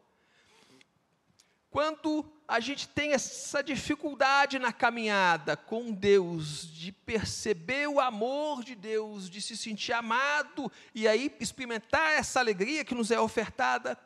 Quando 1.69 2.25
a 2.47 2.59
gente 2.59 2.87
tem 2.87 3.11
essa 3.11 3.61
dificuldade 3.61 4.59
na 4.59 4.71
caminhada 4.71 5.57
com 5.57 5.91
Deus, 5.91 6.67
de 6.73 6.91
perceber 6.91 7.87
o 7.87 7.99
amor 7.99 8.63
de 8.63 8.75
Deus, 8.75 9.29
de 9.29 9.41
se 9.41 9.57
sentir 9.57 9.93
amado 9.93 10.71
e 10.93 11.07
aí 11.07 11.35
experimentar 11.39 12.13
essa 12.13 12.39
alegria 12.39 12.85
que 12.85 12.95
nos 12.95 13.11
é 13.11 13.19
ofertada, 13.19 13.97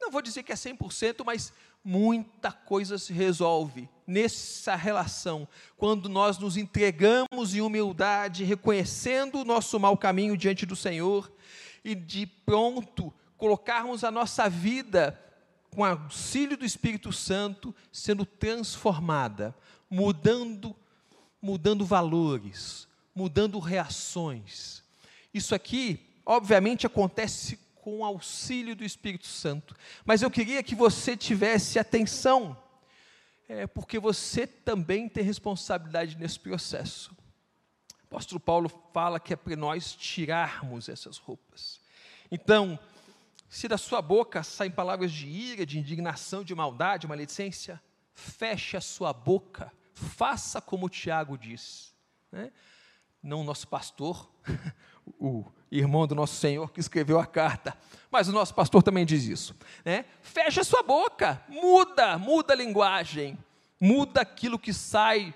não 0.00 0.10
vou 0.10 0.22
dizer 0.22 0.42
que 0.42 0.52
é 0.52 0.54
100%, 0.54 1.24
mas 1.24 1.52
muita 1.84 2.50
coisa 2.50 2.96
se 2.96 3.12
resolve 3.12 3.88
nessa 4.06 4.74
relação, 4.74 5.46
quando 5.76 6.08
nós 6.08 6.38
nos 6.38 6.56
entregamos 6.56 7.54
em 7.54 7.60
humildade, 7.60 8.44
reconhecendo 8.44 9.40
o 9.40 9.44
nosso 9.44 9.78
mau 9.78 9.96
caminho 9.96 10.36
diante 10.36 10.64
do 10.64 10.76
Senhor 10.76 11.30
e 11.84 11.94
de 11.94 12.26
pronto 12.26 13.12
colocarmos 13.36 14.04
a 14.04 14.10
nossa 14.10 14.48
vida 14.48 15.20
com 15.70 15.84
auxílio 15.84 16.56
do 16.56 16.64
Espírito 16.64 17.12
Santo 17.12 17.74
sendo 17.92 18.24
transformada, 18.24 19.54
mudando, 19.90 20.74
mudando 21.42 21.84
valores, 21.84 22.86
mudando 23.14 23.58
reações. 23.58 24.82
Isso 25.32 25.54
aqui, 25.54 26.00
obviamente, 26.24 26.86
acontece 26.86 27.58
com 27.84 27.98
o 27.98 28.04
auxílio 28.04 28.74
do 28.74 28.82
Espírito 28.82 29.26
Santo. 29.26 29.76
Mas 30.06 30.22
eu 30.22 30.30
queria 30.30 30.62
que 30.62 30.74
você 30.74 31.14
tivesse 31.14 31.78
atenção, 31.78 32.56
é, 33.46 33.66
porque 33.66 33.98
você 33.98 34.46
também 34.46 35.06
tem 35.06 35.22
responsabilidade 35.22 36.16
nesse 36.16 36.40
processo. 36.40 37.14
apóstolo 38.04 38.40
Paulo 38.40 38.70
fala 38.94 39.20
que 39.20 39.34
é 39.34 39.36
para 39.36 39.54
nós 39.54 39.92
tirarmos 39.92 40.88
essas 40.88 41.18
roupas. 41.18 41.78
Então, 42.30 42.78
se 43.50 43.68
da 43.68 43.76
sua 43.76 44.00
boca 44.00 44.42
saem 44.42 44.70
palavras 44.70 45.12
de 45.12 45.28
ira, 45.28 45.66
de 45.66 45.78
indignação, 45.78 46.42
de 46.42 46.54
maldade, 46.54 47.06
maledicência, 47.06 47.78
feche 48.14 48.78
a 48.78 48.80
sua 48.80 49.12
boca, 49.12 49.70
faça 49.92 50.58
como 50.58 50.86
o 50.86 50.88
Tiago 50.88 51.36
diz. 51.36 51.94
Né? 52.32 52.50
Não 53.22 53.42
o 53.42 53.44
nosso 53.44 53.68
pastor, 53.68 54.26
o 55.18 55.44
irmão 55.70 56.06
do 56.06 56.14
nosso 56.14 56.36
Senhor 56.36 56.70
que 56.70 56.80
escreveu 56.80 57.18
a 57.18 57.26
carta, 57.26 57.76
mas 58.10 58.28
o 58.28 58.32
nosso 58.32 58.54
pastor 58.54 58.82
também 58.82 59.04
diz 59.04 59.24
isso. 59.24 59.56
Né? 59.84 60.04
Feche 60.22 60.60
a 60.60 60.64
sua 60.64 60.82
boca, 60.82 61.42
muda, 61.48 62.18
muda 62.18 62.52
a 62.52 62.56
linguagem, 62.56 63.38
muda 63.80 64.20
aquilo 64.20 64.58
que 64.58 64.72
sai 64.72 65.34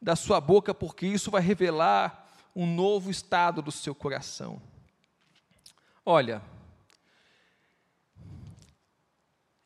da 0.00 0.14
sua 0.14 0.40
boca, 0.40 0.74
porque 0.74 1.06
isso 1.06 1.30
vai 1.30 1.40
revelar 1.40 2.28
um 2.54 2.66
novo 2.66 3.10
estado 3.10 3.62
do 3.62 3.72
seu 3.72 3.94
coração. 3.94 4.60
Olha, 6.04 6.42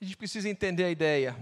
a 0.00 0.04
gente 0.04 0.16
precisa 0.16 0.48
entender 0.48 0.84
a 0.84 0.90
ideia. 0.90 1.36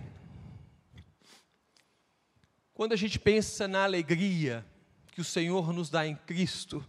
Quando 2.73 2.93
a 2.93 2.97
gente 2.97 3.19
pensa 3.19 3.69
na 3.69 3.85
alegria 3.85 4.65
que 5.13 5.21
o 5.21 5.25
Senhor 5.25 5.73
nos 5.73 5.91
dá 5.91 6.07
em 6.07 6.17
Cristo, 6.17 6.85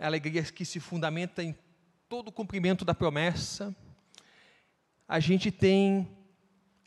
a 0.00 0.06
alegria 0.06 0.42
que 0.42 0.64
se 0.64 0.80
fundamenta 0.80 1.42
em 1.42 1.54
todo 2.08 2.28
o 2.28 2.32
cumprimento 2.32 2.86
da 2.86 2.94
promessa, 2.94 3.76
a 5.06 5.20
gente 5.20 5.50
tem 5.50 6.08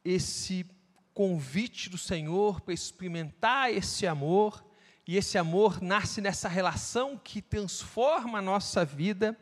esse 0.04 0.66
convite 1.14 1.90
do 1.90 1.98
Senhor 1.98 2.60
para 2.62 2.74
experimentar 2.74 3.72
esse 3.72 4.08
amor, 4.08 4.66
e 5.06 5.16
esse 5.16 5.38
amor 5.38 5.80
nasce 5.80 6.22
nessa 6.22 6.50
relação 6.50 7.16
que 7.16 7.40
transforma 7.40 8.40
a 8.40 8.42
nossa 8.42 8.84
vida, 8.84 9.38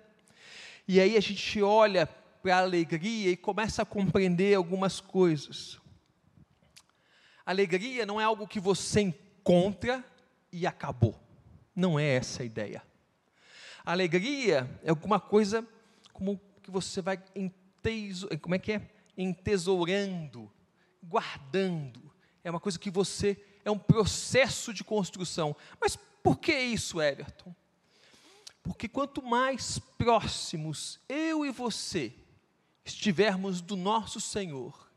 e 0.86 1.00
aí 1.00 1.16
a 1.16 1.22
gente 1.22 1.62
olha 1.62 2.06
para 2.44 2.58
a 2.58 2.62
alegria 2.62 3.32
e 3.32 3.38
começa 3.38 3.84
a 3.84 3.86
compreender 3.86 4.54
algumas 4.54 5.00
coisas. 5.00 5.80
Alegria 7.46 8.06
não 8.06 8.20
é 8.20 8.26
algo 8.26 8.48
que 8.48 8.60
você 8.60 9.02
encontra 9.02 10.04
e 10.52 10.68
acabou. 10.68 11.18
Não 11.74 11.98
é 11.98 12.16
essa 12.16 12.44
a 12.44 12.46
ideia. 12.46 12.91
Alegria 13.86 14.70
é 14.84 14.90
alguma 14.90 15.20
coisa 15.20 15.68
como 16.14 16.40
que 16.62 16.70
você 16.70 17.02
vai 17.02 17.22
enteso, 17.36 18.28
como 18.40 18.56
é 18.56 18.60
que 18.60 18.74
é? 18.74 18.90
entesourando, 19.18 20.52
guardando. 21.04 22.12
É 22.44 22.50
uma 22.50 22.60
coisa 22.60 22.80
que 22.80 22.90
você 22.90 23.44
é 23.64 23.72
um 23.72 23.78
processo 23.78 24.74
de 24.74 24.84
construção. 24.84 25.56
Mas 25.80 25.96
por 25.96 26.38
que 26.38 26.58
isso, 26.58 27.02
Everton? 27.02 27.54
Porque 28.64 28.88
quanto 28.88 29.22
mais 29.24 29.80
próximos 29.98 31.00
eu 31.10 31.46
e 31.46 31.52
você 31.52 32.14
estivermos 32.86 33.62
do 33.62 33.76
nosso 33.76 34.20
Senhor, 34.20 34.90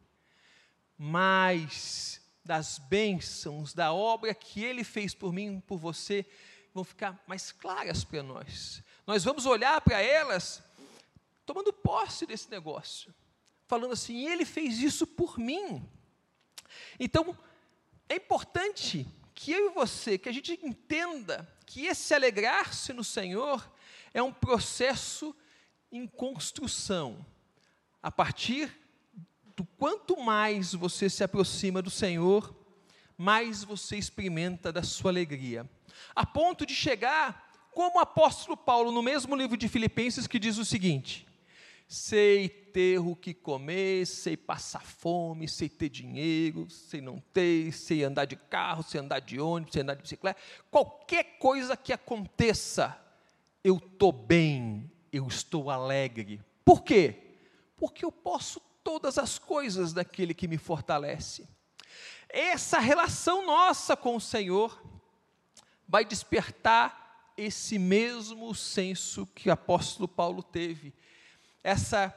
mais 0.98 2.20
das 2.44 2.78
bênçãos, 2.78 3.72
da 3.72 3.92
obra 3.92 4.34
que 4.34 4.62
Ele 4.62 4.84
fez 4.84 5.14
por 5.14 5.32
mim, 5.32 5.60
por 5.66 5.78
você, 5.78 6.26
vão 6.74 6.82
ficar 6.82 7.22
mais 7.26 7.52
claras 7.52 8.02
para 8.02 8.22
nós. 8.22 8.82
Nós 9.06 9.22
vamos 9.22 9.46
olhar 9.46 9.80
para 9.80 10.02
elas 10.02 10.60
tomando 11.46 11.72
posse 11.72 12.26
desse 12.26 12.50
negócio, 12.50 13.14
falando 13.66 13.92
assim: 13.92 14.28
Ele 14.28 14.44
fez 14.44 14.78
isso 14.80 15.06
por 15.06 15.38
mim. 15.38 15.88
Então, 16.98 17.38
é 18.08 18.16
importante 18.16 19.06
que 19.34 19.52
eu 19.52 19.70
e 19.70 19.74
você, 19.74 20.18
que 20.18 20.28
a 20.28 20.32
gente 20.32 20.58
entenda 20.62 21.48
que 21.64 21.86
esse 21.86 22.12
alegrar-se 22.12 22.92
no 22.92 23.04
Senhor 23.04 23.70
é 24.12 24.22
um 24.22 24.32
processo 24.32 25.34
em 25.92 26.06
construção 26.06 27.24
a 28.02 28.10
partir 28.10 28.70
do 29.56 29.64
quanto 29.64 30.16
mais 30.16 30.74
você 30.74 31.08
se 31.08 31.22
aproxima 31.22 31.80
do 31.80 31.90
Senhor, 31.90 32.54
mais 33.16 33.64
você 33.64 33.96
experimenta 33.96 34.72
da 34.72 34.82
sua 34.82 35.10
alegria. 35.10 35.68
A 36.14 36.24
ponto 36.24 36.64
de 36.66 36.74
chegar, 36.74 37.70
como 37.72 37.98
o 37.98 38.00
apóstolo 38.00 38.56
Paulo, 38.56 38.92
no 38.92 39.02
mesmo 39.02 39.34
livro 39.36 39.56
de 39.56 39.68
Filipenses, 39.68 40.26
que 40.26 40.38
diz 40.38 40.58
o 40.58 40.64
seguinte: 40.64 41.26
sei 41.86 42.48
ter 42.48 42.98
o 42.98 43.14
que 43.14 43.32
comer, 43.34 44.06
sei 44.06 44.36
passar 44.36 44.82
fome, 44.82 45.48
sei 45.48 45.68
ter 45.68 45.88
dinheiro, 45.88 46.68
sei 46.70 47.00
não 47.00 47.22
ter, 47.32 47.72
sei 47.72 48.04
andar 48.04 48.24
de 48.24 48.36
carro, 48.36 48.82
sei 48.82 49.00
andar 49.00 49.20
de 49.20 49.40
ônibus, 49.40 49.72
sei 49.72 49.82
andar 49.82 49.94
de 49.94 50.02
bicicleta, 50.02 50.40
qualquer 50.70 51.38
coisa 51.38 51.76
que 51.76 51.92
aconteça, 51.92 52.98
eu 53.62 53.76
estou 53.76 54.12
bem, 54.12 54.90
eu 55.12 55.26
estou 55.28 55.70
alegre. 55.70 56.40
Por 56.64 56.82
quê? 56.82 57.20
porque 57.76 58.04
eu 58.04 58.12
posso 58.12 58.60
todas 58.82 59.18
as 59.18 59.38
coisas 59.38 59.92
daquele 59.92 60.34
que 60.34 60.48
me 60.48 60.58
fortalece. 60.58 61.46
Essa 62.36 62.80
relação 62.80 63.46
nossa 63.46 63.96
com 63.96 64.16
o 64.16 64.20
Senhor 64.20 64.82
vai 65.86 66.04
despertar 66.04 67.30
esse 67.36 67.78
mesmo 67.78 68.52
senso 68.56 69.24
que 69.36 69.48
o 69.48 69.52
apóstolo 69.52 70.08
Paulo 70.08 70.42
teve. 70.42 70.92
Essa 71.62 72.12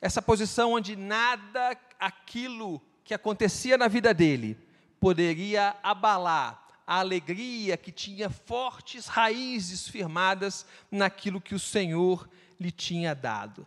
essa 0.00 0.20
posição 0.20 0.72
onde 0.72 0.96
nada 0.96 1.78
aquilo 1.96 2.82
que 3.04 3.14
acontecia 3.14 3.78
na 3.78 3.86
vida 3.86 4.12
dele 4.12 4.58
poderia 4.98 5.76
abalar 5.80 6.66
a 6.84 6.98
alegria 6.98 7.76
que 7.76 7.92
tinha 7.92 8.28
fortes 8.28 9.06
raízes 9.06 9.86
firmadas 9.86 10.66
naquilo 10.90 11.40
que 11.40 11.54
o 11.54 11.58
Senhor 11.60 12.28
lhe 12.58 12.72
tinha 12.72 13.14
dado. 13.14 13.64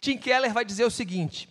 Tim 0.00 0.18
Keller 0.18 0.52
vai 0.52 0.64
dizer 0.64 0.84
o 0.84 0.90
seguinte: 0.90 1.48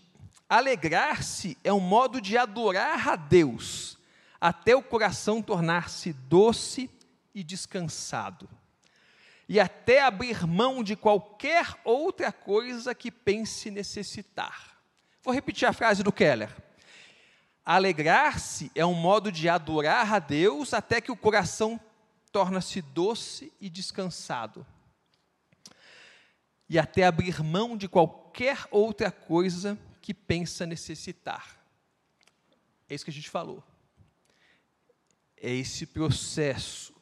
alegrar-se 0.50 1.56
é 1.64 1.72
um 1.72 1.80
modo 1.80 2.20
de 2.20 2.36
adorar 2.36 3.08
a 3.08 3.16
Deus, 3.16 3.98
até 4.42 4.76
o 4.76 4.82
coração 4.82 5.42
tornar-se 5.42 6.12
doce 6.12 6.90
e 7.36 7.44
descansado, 7.44 8.50
e 9.48 9.60
até 9.60 10.02
abrir 10.02 10.48
mão 10.48 10.84
de 10.84 10.96
qualquer 10.96 11.68
outra 11.84 12.32
coisa 12.32 12.96
que 12.96 13.12
pense 13.12 13.70
necessitar. 13.70 14.76
Vou 15.22 15.34
repetir 15.34 15.68
a 15.68 15.74
frase 15.74 16.02
do 16.02 16.12
Keller. 16.12 16.56
Alegrar-se 17.64 18.72
é 18.74 18.84
um 18.84 18.96
modo 18.96 19.32
de 19.32 19.48
adorar 19.48 20.12
a 20.12 20.18
Deus 20.18 20.74
até 20.74 21.00
que 21.00 21.12
o 21.12 21.18
coração 21.18 21.80
torna-se 22.32 22.82
doce 22.82 23.54
e 23.62 23.70
descansado 23.70 24.66
e 26.70 26.78
até 26.78 27.04
abrir 27.04 27.44
mão 27.44 27.76
de 27.76 27.88
qualquer 27.88 28.68
outra 28.70 29.12
coisa 29.12 29.78
que 30.10 30.14
pensa 30.16 30.66
necessitar. 30.66 31.64
É 32.90 32.96
isso 32.96 33.06
que 33.06 33.12
a 33.12 33.14
gente 33.14 33.30
falou. 33.30 33.64
É 35.38 35.52
esse 35.52 35.86
processo, 35.86 36.96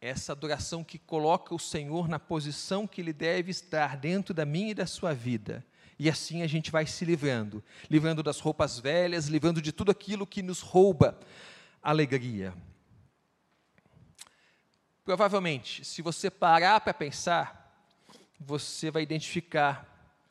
essa 0.00 0.32
adoração 0.32 0.82
que 0.82 0.98
coloca 0.98 1.54
o 1.54 1.60
Senhor 1.60 2.08
na 2.08 2.18
posição 2.18 2.88
que 2.88 3.00
ele 3.00 3.12
deve 3.12 3.52
estar 3.52 3.96
dentro 3.96 4.34
da 4.34 4.44
minha 4.44 4.72
e 4.72 4.74
da 4.74 4.84
sua 4.84 5.14
vida. 5.14 5.64
E 5.96 6.10
assim 6.10 6.42
a 6.42 6.48
gente 6.48 6.72
vai 6.72 6.86
se 6.86 7.04
livrando, 7.04 7.62
livrando 7.88 8.20
das 8.20 8.40
roupas 8.40 8.80
velhas, 8.80 9.28
livrando 9.28 9.62
de 9.62 9.70
tudo 9.70 9.92
aquilo 9.92 10.26
que 10.26 10.42
nos 10.42 10.58
rouba 10.58 11.20
alegria. 11.80 12.52
Provavelmente, 15.04 15.84
se 15.84 16.02
você 16.02 16.28
parar 16.32 16.80
para 16.80 16.92
pensar, 16.92 17.80
você 18.40 18.90
vai 18.90 19.04
identificar 19.04 19.87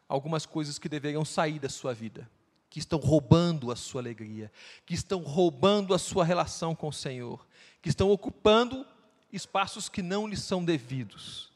algumas 0.07 0.45
coisas 0.45 0.79
que 0.79 0.89
deveriam 0.89 1.25
sair 1.25 1.59
da 1.59 1.69
sua 1.69 1.93
vida, 1.93 2.29
que 2.69 2.79
estão 2.79 2.99
roubando 2.99 3.71
a 3.71 3.75
sua 3.75 4.01
alegria, 4.01 4.51
que 4.85 4.93
estão 4.93 5.19
roubando 5.19 5.93
a 5.93 5.99
sua 5.99 6.23
relação 6.23 6.75
com 6.75 6.87
o 6.87 6.93
Senhor, 6.93 7.45
que 7.81 7.89
estão 7.89 8.09
ocupando 8.09 8.85
espaços 9.31 9.89
que 9.89 10.01
não 10.01 10.27
lhe 10.27 10.37
são 10.37 10.63
devidos. 10.63 11.51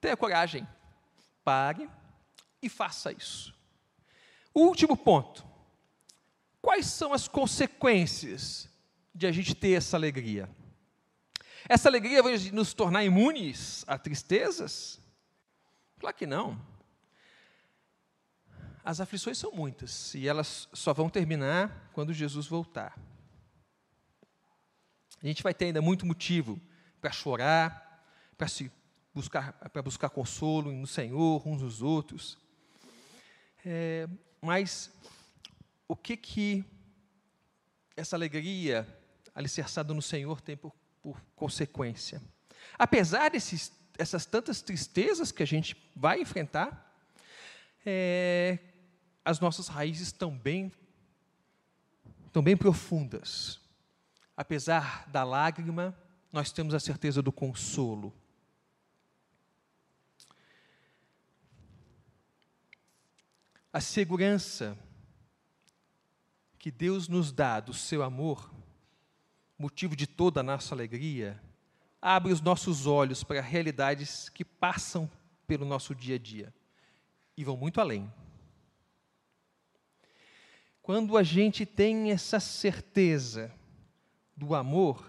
Tenha 0.00 0.16
coragem, 0.16 0.66
pare 1.44 1.88
e 2.60 2.68
faça 2.68 3.12
isso. 3.12 3.54
Último 4.54 4.96
ponto. 4.96 5.44
Quais 6.60 6.86
são 6.86 7.12
as 7.12 7.28
consequências 7.28 8.68
de 9.14 9.26
a 9.26 9.32
gente 9.32 9.54
ter 9.54 9.72
essa 9.72 9.96
alegria? 9.96 10.48
Essa 11.68 11.88
alegria 11.88 12.22
vai 12.22 12.36
nos 12.52 12.74
tornar 12.74 13.04
imunes 13.04 13.84
a 13.86 13.98
tristezas? 13.98 15.00
Claro 15.98 16.16
que 16.16 16.26
não. 16.26 16.60
As 18.86 19.00
aflições 19.00 19.36
são 19.36 19.50
muitas 19.50 20.14
e 20.14 20.28
elas 20.28 20.68
só 20.72 20.94
vão 20.94 21.10
terminar 21.10 21.90
quando 21.92 22.12
Jesus 22.12 22.46
voltar. 22.46 22.96
A 25.20 25.26
gente 25.26 25.42
vai 25.42 25.52
ter 25.52 25.64
ainda 25.64 25.82
muito 25.82 26.06
motivo 26.06 26.60
para 27.00 27.10
chorar, 27.10 28.08
para 28.38 28.46
se 28.46 28.70
buscar, 29.12 29.54
para 29.54 29.82
buscar 29.82 30.08
consolo 30.08 30.70
no 30.70 30.86
Senhor, 30.86 31.42
uns 31.48 31.62
nos 31.62 31.82
outros. 31.82 32.38
É, 33.64 34.08
mas 34.40 34.88
o 35.88 35.96
que 35.96 36.16
que 36.16 36.64
essa 37.96 38.14
alegria, 38.14 38.86
alicerçado 39.34 39.94
no 39.94 40.02
Senhor 40.02 40.40
tem 40.40 40.56
por, 40.56 40.72
por 41.02 41.20
consequência. 41.34 42.22
Apesar 42.78 43.32
desses, 43.32 43.72
essas 43.98 44.26
tantas 44.26 44.62
tristezas 44.62 45.32
que 45.32 45.42
a 45.42 45.46
gente 45.46 45.76
vai 45.92 46.20
enfrentar, 46.20 46.96
é, 47.84 48.60
as 49.26 49.40
nossas 49.40 49.66
raízes 49.66 50.06
estão 50.06 50.30
bem, 50.30 50.72
estão 52.28 52.40
bem 52.40 52.56
profundas. 52.56 53.60
Apesar 54.36 55.04
da 55.08 55.24
lágrima, 55.24 55.98
nós 56.32 56.52
temos 56.52 56.72
a 56.74 56.78
certeza 56.78 57.20
do 57.20 57.32
consolo. 57.32 58.14
A 63.72 63.80
segurança 63.80 64.78
que 66.56 66.70
Deus 66.70 67.08
nos 67.08 67.32
dá 67.32 67.58
do 67.58 67.74
seu 67.74 68.04
amor, 68.04 68.54
motivo 69.58 69.96
de 69.96 70.06
toda 70.06 70.38
a 70.38 70.44
nossa 70.44 70.72
alegria, 70.72 71.42
abre 72.00 72.32
os 72.32 72.40
nossos 72.40 72.86
olhos 72.86 73.24
para 73.24 73.40
realidades 73.40 74.28
que 74.28 74.44
passam 74.44 75.10
pelo 75.48 75.66
nosso 75.66 75.96
dia 75.96 76.14
a 76.14 76.18
dia 76.18 76.54
e 77.36 77.42
vão 77.42 77.56
muito 77.56 77.80
além. 77.80 78.08
Quando 80.86 81.16
a 81.16 81.24
gente 81.24 81.66
tem 81.66 82.12
essa 82.12 82.38
certeza 82.38 83.52
do 84.36 84.54
amor, 84.54 85.04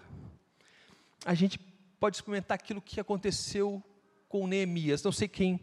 a 1.24 1.34
gente 1.34 1.56
pode 2.00 2.16
experimentar 2.16 2.56
aquilo 2.56 2.82
que 2.82 2.98
aconteceu 2.98 3.80
com 4.28 4.48
Neemias. 4.48 5.04
Não 5.04 5.12
sei 5.12 5.28
quem 5.28 5.60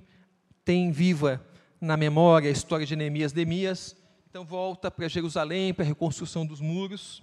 tem 0.63 0.89
viva 0.89 1.45
na 1.81 1.97
memória 1.97 2.47
a 2.47 2.53
história 2.53 2.85
de 2.85 2.95
Neemias. 2.95 3.33
Neemias, 3.33 3.93
então, 4.29 4.45
volta 4.45 4.89
para 4.89 5.09
Jerusalém, 5.09 5.73
para 5.73 5.83
a 5.83 5.87
reconstrução 5.89 6.45
dos 6.45 6.61
muros. 6.61 7.21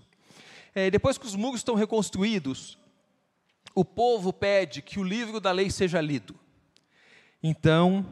É, 0.74 0.90
depois 0.90 1.16
que 1.16 1.24
os 1.24 1.34
muros 1.34 1.60
estão 1.60 1.74
reconstruídos, 1.74 2.76
o 3.74 3.86
povo 3.86 4.34
pede 4.34 4.82
que 4.82 5.00
o 5.00 5.02
livro 5.02 5.40
da 5.40 5.50
lei 5.50 5.70
seja 5.70 5.98
lido. 5.98 6.38
Então, 7.42 8.04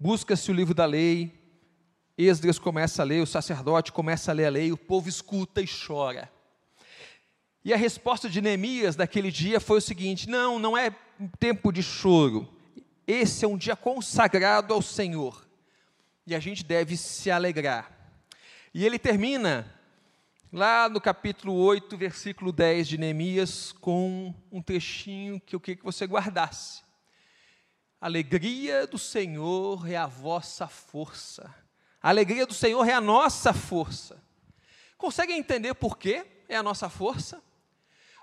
busca-se 0.00 0.50
o 0.50 0.54
livro 0.54 0.72
da 0.72 0.86
lei, 0.86 1.37
Esdras 2.18 2.58
começa 2.58 3.02
a 3.02 3.04
ler, 3.04 3.22
o 3.22 3.26
sacerdote 3.26 3.92
começa 3.92 4.32
a 4.32 4.34
ler 4.34 4.46
a 4.46 4.50
lei, 4.50 4.72
o 4.72 4.76
povo 4.76 5.08
escuta 5.08 5.62
e 5.62 5.66
chora. 5.68 6.28
E 7.64 7.72
a 7.72 7.76
resposta 7.76 8.28
de 8.28 8.40
Neemias 8.40 8.96
daquele 8.96 9.30
dia 9.30 9.60
foi 9.60 9.78
o 9.78 9.80
seguinte: 9.80 10.28
não, 10.28 10.58
não 10.58 10.76
é 10.76 10.90
tempo 11.38 11.70
de 11.70 11.80
choro, 11.80 12.48
esse 13.06 13.44
é 13.44 13.48
um 13.48 13.56
dia 13.56 13.76
consagrado 13.76 14.74
ao 14.74 14.82
Senhor, 14.82 15.46
e 16.26 16.34
a 16.34 16.40
gente 16.40 16.64
deve 16.64 16.96
se 16.96 17.30
alegrar. 17.30 17.88
E 18.74 18.84
ele 18.84 18.98
termina 18.98 19.72
lá 20.52 20.88
no 20.88 21.00
capítulo 21.00 21.54
8, 21.54 21.96
versículo 21.96 22.50
10 22.50 22.88
de 22.88 22.98
Neemias, 22.98 23.70
com 23.70 24.34
um 24.50 24.60
trechinho 24.60 25.40
que 25.40 25.54
eu 25.54 25.60
queria 25.60 25.76
que 25.76 25.84
você 25.84 26.04
guardasse. 26.04 26.82
Alegria 28.00 28.88
do 28.88 28.98
Senhor 28.98 29.88
é 29.88 29.96
a 29.96 30.06
vossa 30.06 30.66
força. 30.66 31.67
A 32.02 32.08
alegria 32.10 32.46
do 32.46 32.54
Senhor 32.54 32.86
é 32.88 32.92
a 32.92 33.00
nossa 33.00 33.52
força. 33.52 34.22
Conseguem 34.96 35.38
entender 35.38 35.74
por 35.74 35.98
quê 35.98 36.26
é 36.48 36.56
a 36.56 36.62
nossa 36.62 36.88
força? 36.88 37.42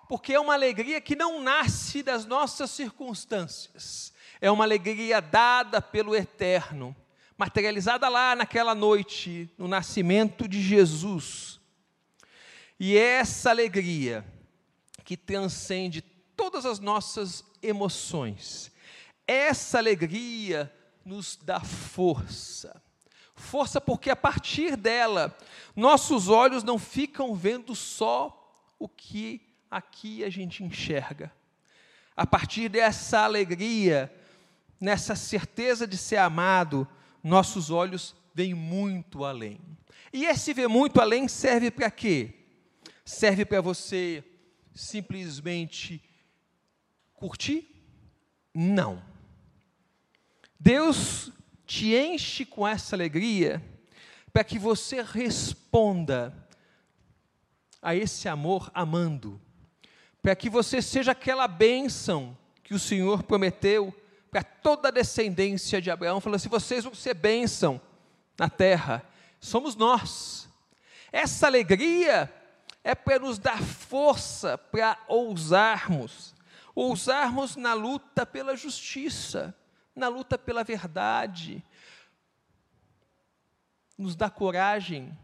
Porque 0.08 0.34
é 0.34 0.40
uma 0.40 0.54
alegria 0.54 1.02
que 1.02 1.16
não 1.16 1.42
nasce 1.42 2.04
das 2.04 2.26
nossas 2.26 2.72
circunstâncias. 2.72 4.14
É 4.40 4.52
uma 4.52 4.64
alegria 4.64 5.22
dada 5.22 5.82
pelo 5.82 6.16
Eterno, 6.16 6.96
materializada 7.38 8.08
lá 8.08 8.36
naquela 8.36 8.76
noite, 8.76 9.50
no 9.58 9.68
nascimento 9.68 10.48
de 10.48 10.62
Jesus. 10.62 11.60
E 12.80 12.98
é 12.98 13.20
essa 13.20 13.50
alegria 13.50 14.26
que 15.04 15.16
transcende 15.16 16.02
todas 16.36 16.66
as 16.66 16.80
nossas 16.80 17.44
emoções, 17.62 18.72
essa 19.28 19.78
alegria 19.78 20.72
nos 21.04 21.36
dá 21.36 21.60
força. 21.60 22.82
Força 23.36 23.82
porque 23.82 24.10
a 24.10 24.16
partir 24.16 24.78
dela, 24.78 25.38
nossos 25.76 26.30
olhos 26.30 26.64
não 26.64 26.80
ficam 26.80 27.36
vendo 27.36 27.76
só 27.76 28.42
o 28.80 28.88
que 28.88 29.42
aqui 29.70 30.24
a 30.24 30.30
gente 30.30 30.64
enxerga. 30.64 31.32
A 32.16 32.26
partir 32.26 32.70
dessa 32.70 33.20
alegria, 33.20 34.14
nessa 34.80 35.16
certeza 35.16 35.86
de 35.86 35.98
ser 35.98 36.18
amado, 36.18 36.88
nossos 37.22 37.70
olhos 37.70 38.16
veem 38.34 38.54
muito 38.54 39.26
além. 39.26 39.60
E 40.14 40.26
esse 40.26 40.54
ver 40.54 40.70
muito 40.70 41.02
além 41.02 41.28
serve 41.28 41.70
para 41.70 41.92
quê? 41.92 42.34
Serve 43.04 43.44
para 43.44 43.60
você 43.60 44.24
simplesmente 44.74 46.02
curtir? 47.14 47.68
Não. 48.54 49.04
Deus 50.58 51.32
te 51.66 51.96
enche 51.96 52.46
com 52.46 52.68
essa 52.68 52.96
alegria 52.96 53.64
para 54.32 54.44
que 54.44 54.60
você 54.60 55.02
responda 55.02 56.34
a 57.82 57.96
esse 57.96 58.28
amor 58.28 58.70
amando, 58.74 59.42
para 60.22 60.36
que 60.36 60.50
você 60.50 60.82
seja 60.82 61.12
aquela 61.12 61.48
bênção 61.48 62.38
que 62.64 62.74
o 62.74 62.80
Senhor 62.80 63.24
prometeu 63.24 63.94
para 64.30 64.44
toda 64.44 64.90
a 64.90 64.92
descendência 64.92 65.82
de 65.82 65.90
Abraão, 65.90 66.20
falando 66.20 66.36
assim: 66.36 66.50
vocês 66.50 66.84
vão 66.84 66.94
ser 66.94 67.14
bênção 67.14 67.80
na 68.38 68.50
terra, 68.50 69.04
somos 69.40 69.76
nós. 69.76 70.50
Essa 71.12 71.48
alegria 71.48 72.34
é 72.84 72.94
para 72.94 73.20
nos 73.20 73.40
dar 73.40 73.62
força 73.62 74.58
para 74.58 74.98
ousarmos, 75.08 76.36
ousarmos 76.76 77.56
na 77.56 77.74
luta 77.74 78.26
pela 78.26 78.56
justiça 78.56 79.56
na 79.96 80.08
luta 80.10 80.38
pela 80.38 80.64
verdade, 80.64 81.64
nos 83.98 84.16
dá 84.16 84.30
coragem 84.30 85.18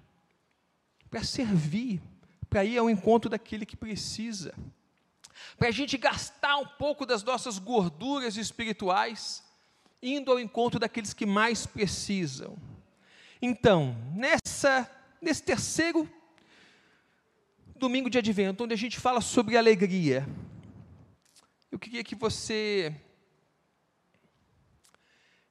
para 1.09 1.23
servir, 1.23 2.01
para 2.49 2.63
ir 2.63 2.77
ao 2.77 2.89
encontro 2.89 3.29
daquele 3.29 3.65
que 3.65 3.75
precisa, 3.75 4.55
para 5.57 5.67
a 5.67 5.71
gente 5.71 5.97
gastar 5.97 6.57
um 6.57 6.65
pouco 6.65 7.05
das 7.05 7.23
nossas 7.23 7.59
gorduras 7.59 8.37
espirituais, 8.37 9.43
indo 10.01 10.31
ao 10.31 10.39
encontro 10.39 10.79
daqueles 10.79 11.13
que 11.13 11.25
mais 11.25 11.65
precisam. 11.65 12.57
Então, 13.41 13.95
nessa, 14.13 14.89
nesse 15.21 15.43
terceiro 15.43 16.09
domingo 17.75 18.09
de 18.09 18.17
advento, 18.17 18.63
onde 18.63 18.73
a 18.73 18.77
gente 18.77 18.99
fala 18.99 19.19
sobre 19.19 19.57
alegria, 19.57 20.27
eu 21.71 21.79
queria 21.79 22.03
que 22.03 22.15
você 22.15 22.95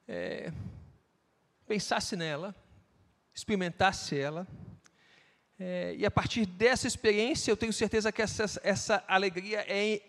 é, 0.07 0.51
pensasse 1.67 2.15
nela, 2.15 2.55
experimentasse 3.33 4.17
ela, 4.17 4.47
é, 5.63 5.93
e 5.95 6.05
a 6.07 6.09
partir 6.09 6.47
dessa 6.47 6.87
experiência 6.87 7.51
eu 7.51 7.55
tenho 7.55 7.71
certeza 7.71 8.11
que 8.11 8.21
essa, 8.21 8.59
essa 8.63 9.03
alegria 9.07 9.63
é, 9.67 10.01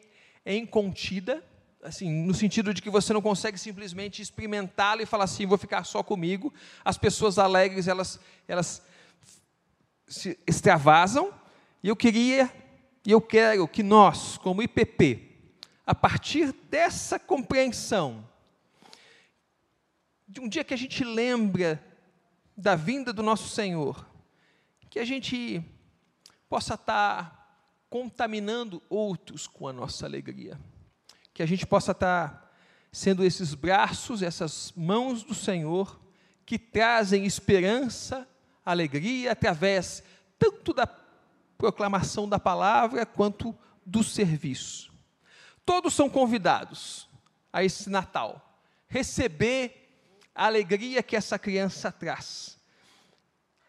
é 0.46 0.56
incontida, 0.56 1.44
assim, 1.82 2.10
no 2.10 2.32
sentido 2.32 2.72
de 2.72 2.80
que 2.80 2.88
você 2.88 3.12
não 3.12 3.20
consegue 3.20 3.58
simplesmente 3.58 4.22
experimentá-la 4.22 5.02
e 5.02 5.06
falar 5.06 5.24
assim, 5.24 5.44
vou 5.44 5.58
ficar 5.58 5.84
só 5.84 6.02
comigo. 6.02 6.52
As 6.82 6.96
pessoas 6.96 7.38
alegres, 7.38 7.86
elas, 7.86 8.18
elas 8.48 8.82
se 10.08 10.38
extravasam, 10.46 11.34
e 11.82 11.88
eu 11.88 11.96
queria, 11.96 12.50
e 13.04 13.10
eu 13.10 13.20
quero 13.20 13.68
que 13.68 13.82
nós, 13.82 14.38
como 14.38 14.62
IPP, 14.62 15.32
a 15.86 15.94
partir 15.94 16.52
dessa 16.70 17.18
compreensão, 17.18 18.26
um 20.40 20.48
dia 20.48 20.64
que 20.64 20.74
a 20.74 20.78
gente 20.78 21.04
lembra 21.04 21.82
da 22.56 22.74
vinda 22.74 23.12
do 23.12 23.22
nosso 23.22 23.48
Senhor, 23.48 24.06
que 24.88 24.98
a 24.98 25.04
gente 25.04 25.62
possa 26.48 26.74
estar 26.74 27.42
contaminando 27.88 28.82
outros 28.88 29.46
com 29.46 29.68
a 29.68 29.72
nossa 29.72 30.06
alegria, 30.06 30.58
que 31.34 31.42
a 31.42 31.46
gente 31.46 31.66
possa 31.66 31.92
estar 31.92 32.52
sendo 32.90 33.24
esses 33.24 33.54
braços, 33.54 34.22
essas 34.22 34.72
mãos 34.76 35.22
do 35.22 35.34
Senhor 35.34 36.00
que 36.44 36.58
trazem 36.58 37.24
esperança, 37.24 38.28
alegria 38.64 39.32
através 39.32 40.02
tanto 40.38 40.72
da 40.72 40.86
proclamação 41.56 42.28
da 42.28 42.38
palavra 42.38 43.06
quanto 43.06 43.56
do 43.86 44.02
serviço. 44.02 44.92
Todos 45.64 45.94
são 45.94 46.10
convidados 46.10 47.08
a 47.52 47.62
esse 47.64 47.88
Natal, 47.88 48.60
receber 48.88 49.81
a 50.34 50.46
alegria 50.46 51.02
que 51.02 51.16
essa 51.16 51.38
criança 51.38 51.90
traz. 51.90 52.58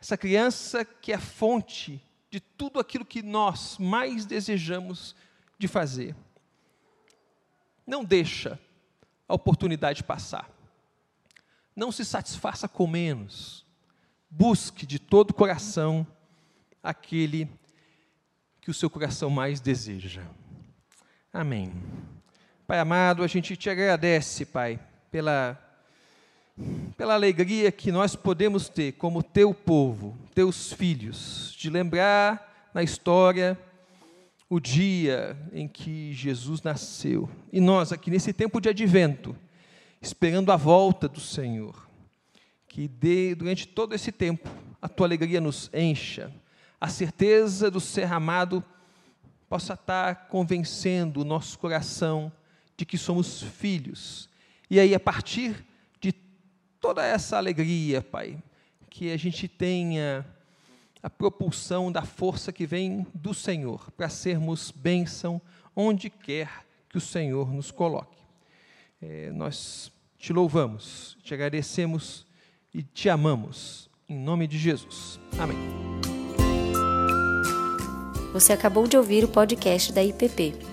Essa 0.01 0.17
criança 0.17 0.83
que 0.83 1.11
é 1.11 1.17
fonte 1.17 2.03
de 2.29 2.39
tudo 2.39 2.79
aquilo 2.79 3.05
que 3.05 3.21
nós 3.21 3.77
mais 3.77 4.25
desejamos 4.25 5.15
de 5.57 5.67
fazer. 5.67 6.15
Não 7.85 8.03
deixa 8.03 8.59
a 9.27 9.33
oportunidade 9.33 10.03
passar. 10.03 10.49
Não 11.75 11.91
se 11.91 12.03
satisfaça 12.03 12.67
com 12.67 12.87
menos. 12.87 13.65
Busque 14.29 14.85
de 14.85 14.99
todo 14.99 15.31
o 15.31 15.33
coração 15.33 16.05
aquele 16.81 17.49
que 18.59 18.71
o 18.71 18.73
seu 18.73 18.89
coração 18.89 19.29
mais 19.29 19.59
deseja. 19.59 20.23
Amém. 21.31 21.73
Pai 22.67 22.79
amado, 22.79 23.23
a 23.23 23.27
gente 23.27 23.55
te 23.55 23.69
agradece, 23.69 24.45
Pai, 24.45 24.79
pela, 25.11 25.59
pela 26.95 27.13
alegria 27.13 27.71
que 27.71 27.91
nós 27.91 28.15
podemos 28.15 28.69
ter 28.69 28.93
como 28.93 29.23
teu 29.23 29.53
povo, 29.53 30.17
teus 30.33 30.71
filhos, 30.71 31.55
de 31.57 31.69
lembrar 31.69 32.71
na 32.73 32.83
história 32.83 33.59
o 34.49 34.59
dia 34.59 35.37
em 35.51 35.67
que 35.67 36.13
Jesus 36.13 36.61
nasceu. 36.61 37.29
E 37.51 37.59
nós, 37.59 37.91
aqui 37.91 38.11
nesse 38.11 38.31
tempo 38.31 38.61
de 38.61 38.69
advento, 38.69 39.35
esperando 40.01 40.51
a 40.51 40.55
volta 40.55 41.07
do 41.07 41.19
Senhor, 41.19 41.87
que 42.67 42.87
dê, 42.87 43.33
durante 43.33 43.67
todo 43.67 43.95
esse 43.95 44.11
tempo 44.11 44.49
a 44.81 44.87
tua 44.87 45.07
alegria 45.07 45.41
nos 45.41 45.69
encha, 45.73 46.31
a 46.79 46.87
certeza 46.87 47.71
do 47.71 47.79
ser 47.79 48.11
amado 48.11 48.63
possa 49.47 49.73
estar 49.73 50.27
convencendo 50.27 51.21
o 51.21 51.25
nosso 51.25 51.57
coração 51.57 52.31
de 52.75 52.85
que 52.85 52.97
somos 52.97 53.41
filhos. 53.41 54.29
E 54.69 54.79
aí, 54.79 54.93
a 54.93 54.99
partir 54.99 55.63
toda 56.83 57.05
essa 57.05 57.37
alegria, 57.37 58.01
Pai, 58.01 58.37
que 58.89 59.09
a 59.09 59.15
gente 59.15 59.47
tenha 59.47 60.25
a 61.01 61.09
propulsão 61.09 61.89
da 61.89 62.01
força 62.01 62.51
que 62.51 62.65
vem 62.65 63.07
do 63.13 63.33
Senhor 63.33 63.89
para 63.91 64.09
sermos 64.09 64.69
bênção 64.69 65.41
onde 65.73 66.09
quer 66.09 66.65
que 66.89 66.97
o 66.97 67.01
Senhor 67.01 67.53
nos 67.53 67.71
coloque. 67.71 68.17
É, 69.01 69.31
nós 69.31 69.93
te 70.17 70.33
louvamos, 70.33 71.17
te 71.23 71.33
agradecemos 71.33 72.25
e 72.73 72.83
te 72.83 73.07
amamos. 73.07 73.89
Em 74.09 74.19
nome 74.19 74.45
de 74.45 74.57
Jesus. 74.57 75.21
Amém. 75.39 75.57
Você 78.33 78.51
acabou 78.51 78.87
de 78.87 78.97
ouvir 78.97 79.23
o 79.23 79.29
podcast 79.29 79.93
da 79.93 80.03
IPP. 80.03 80.72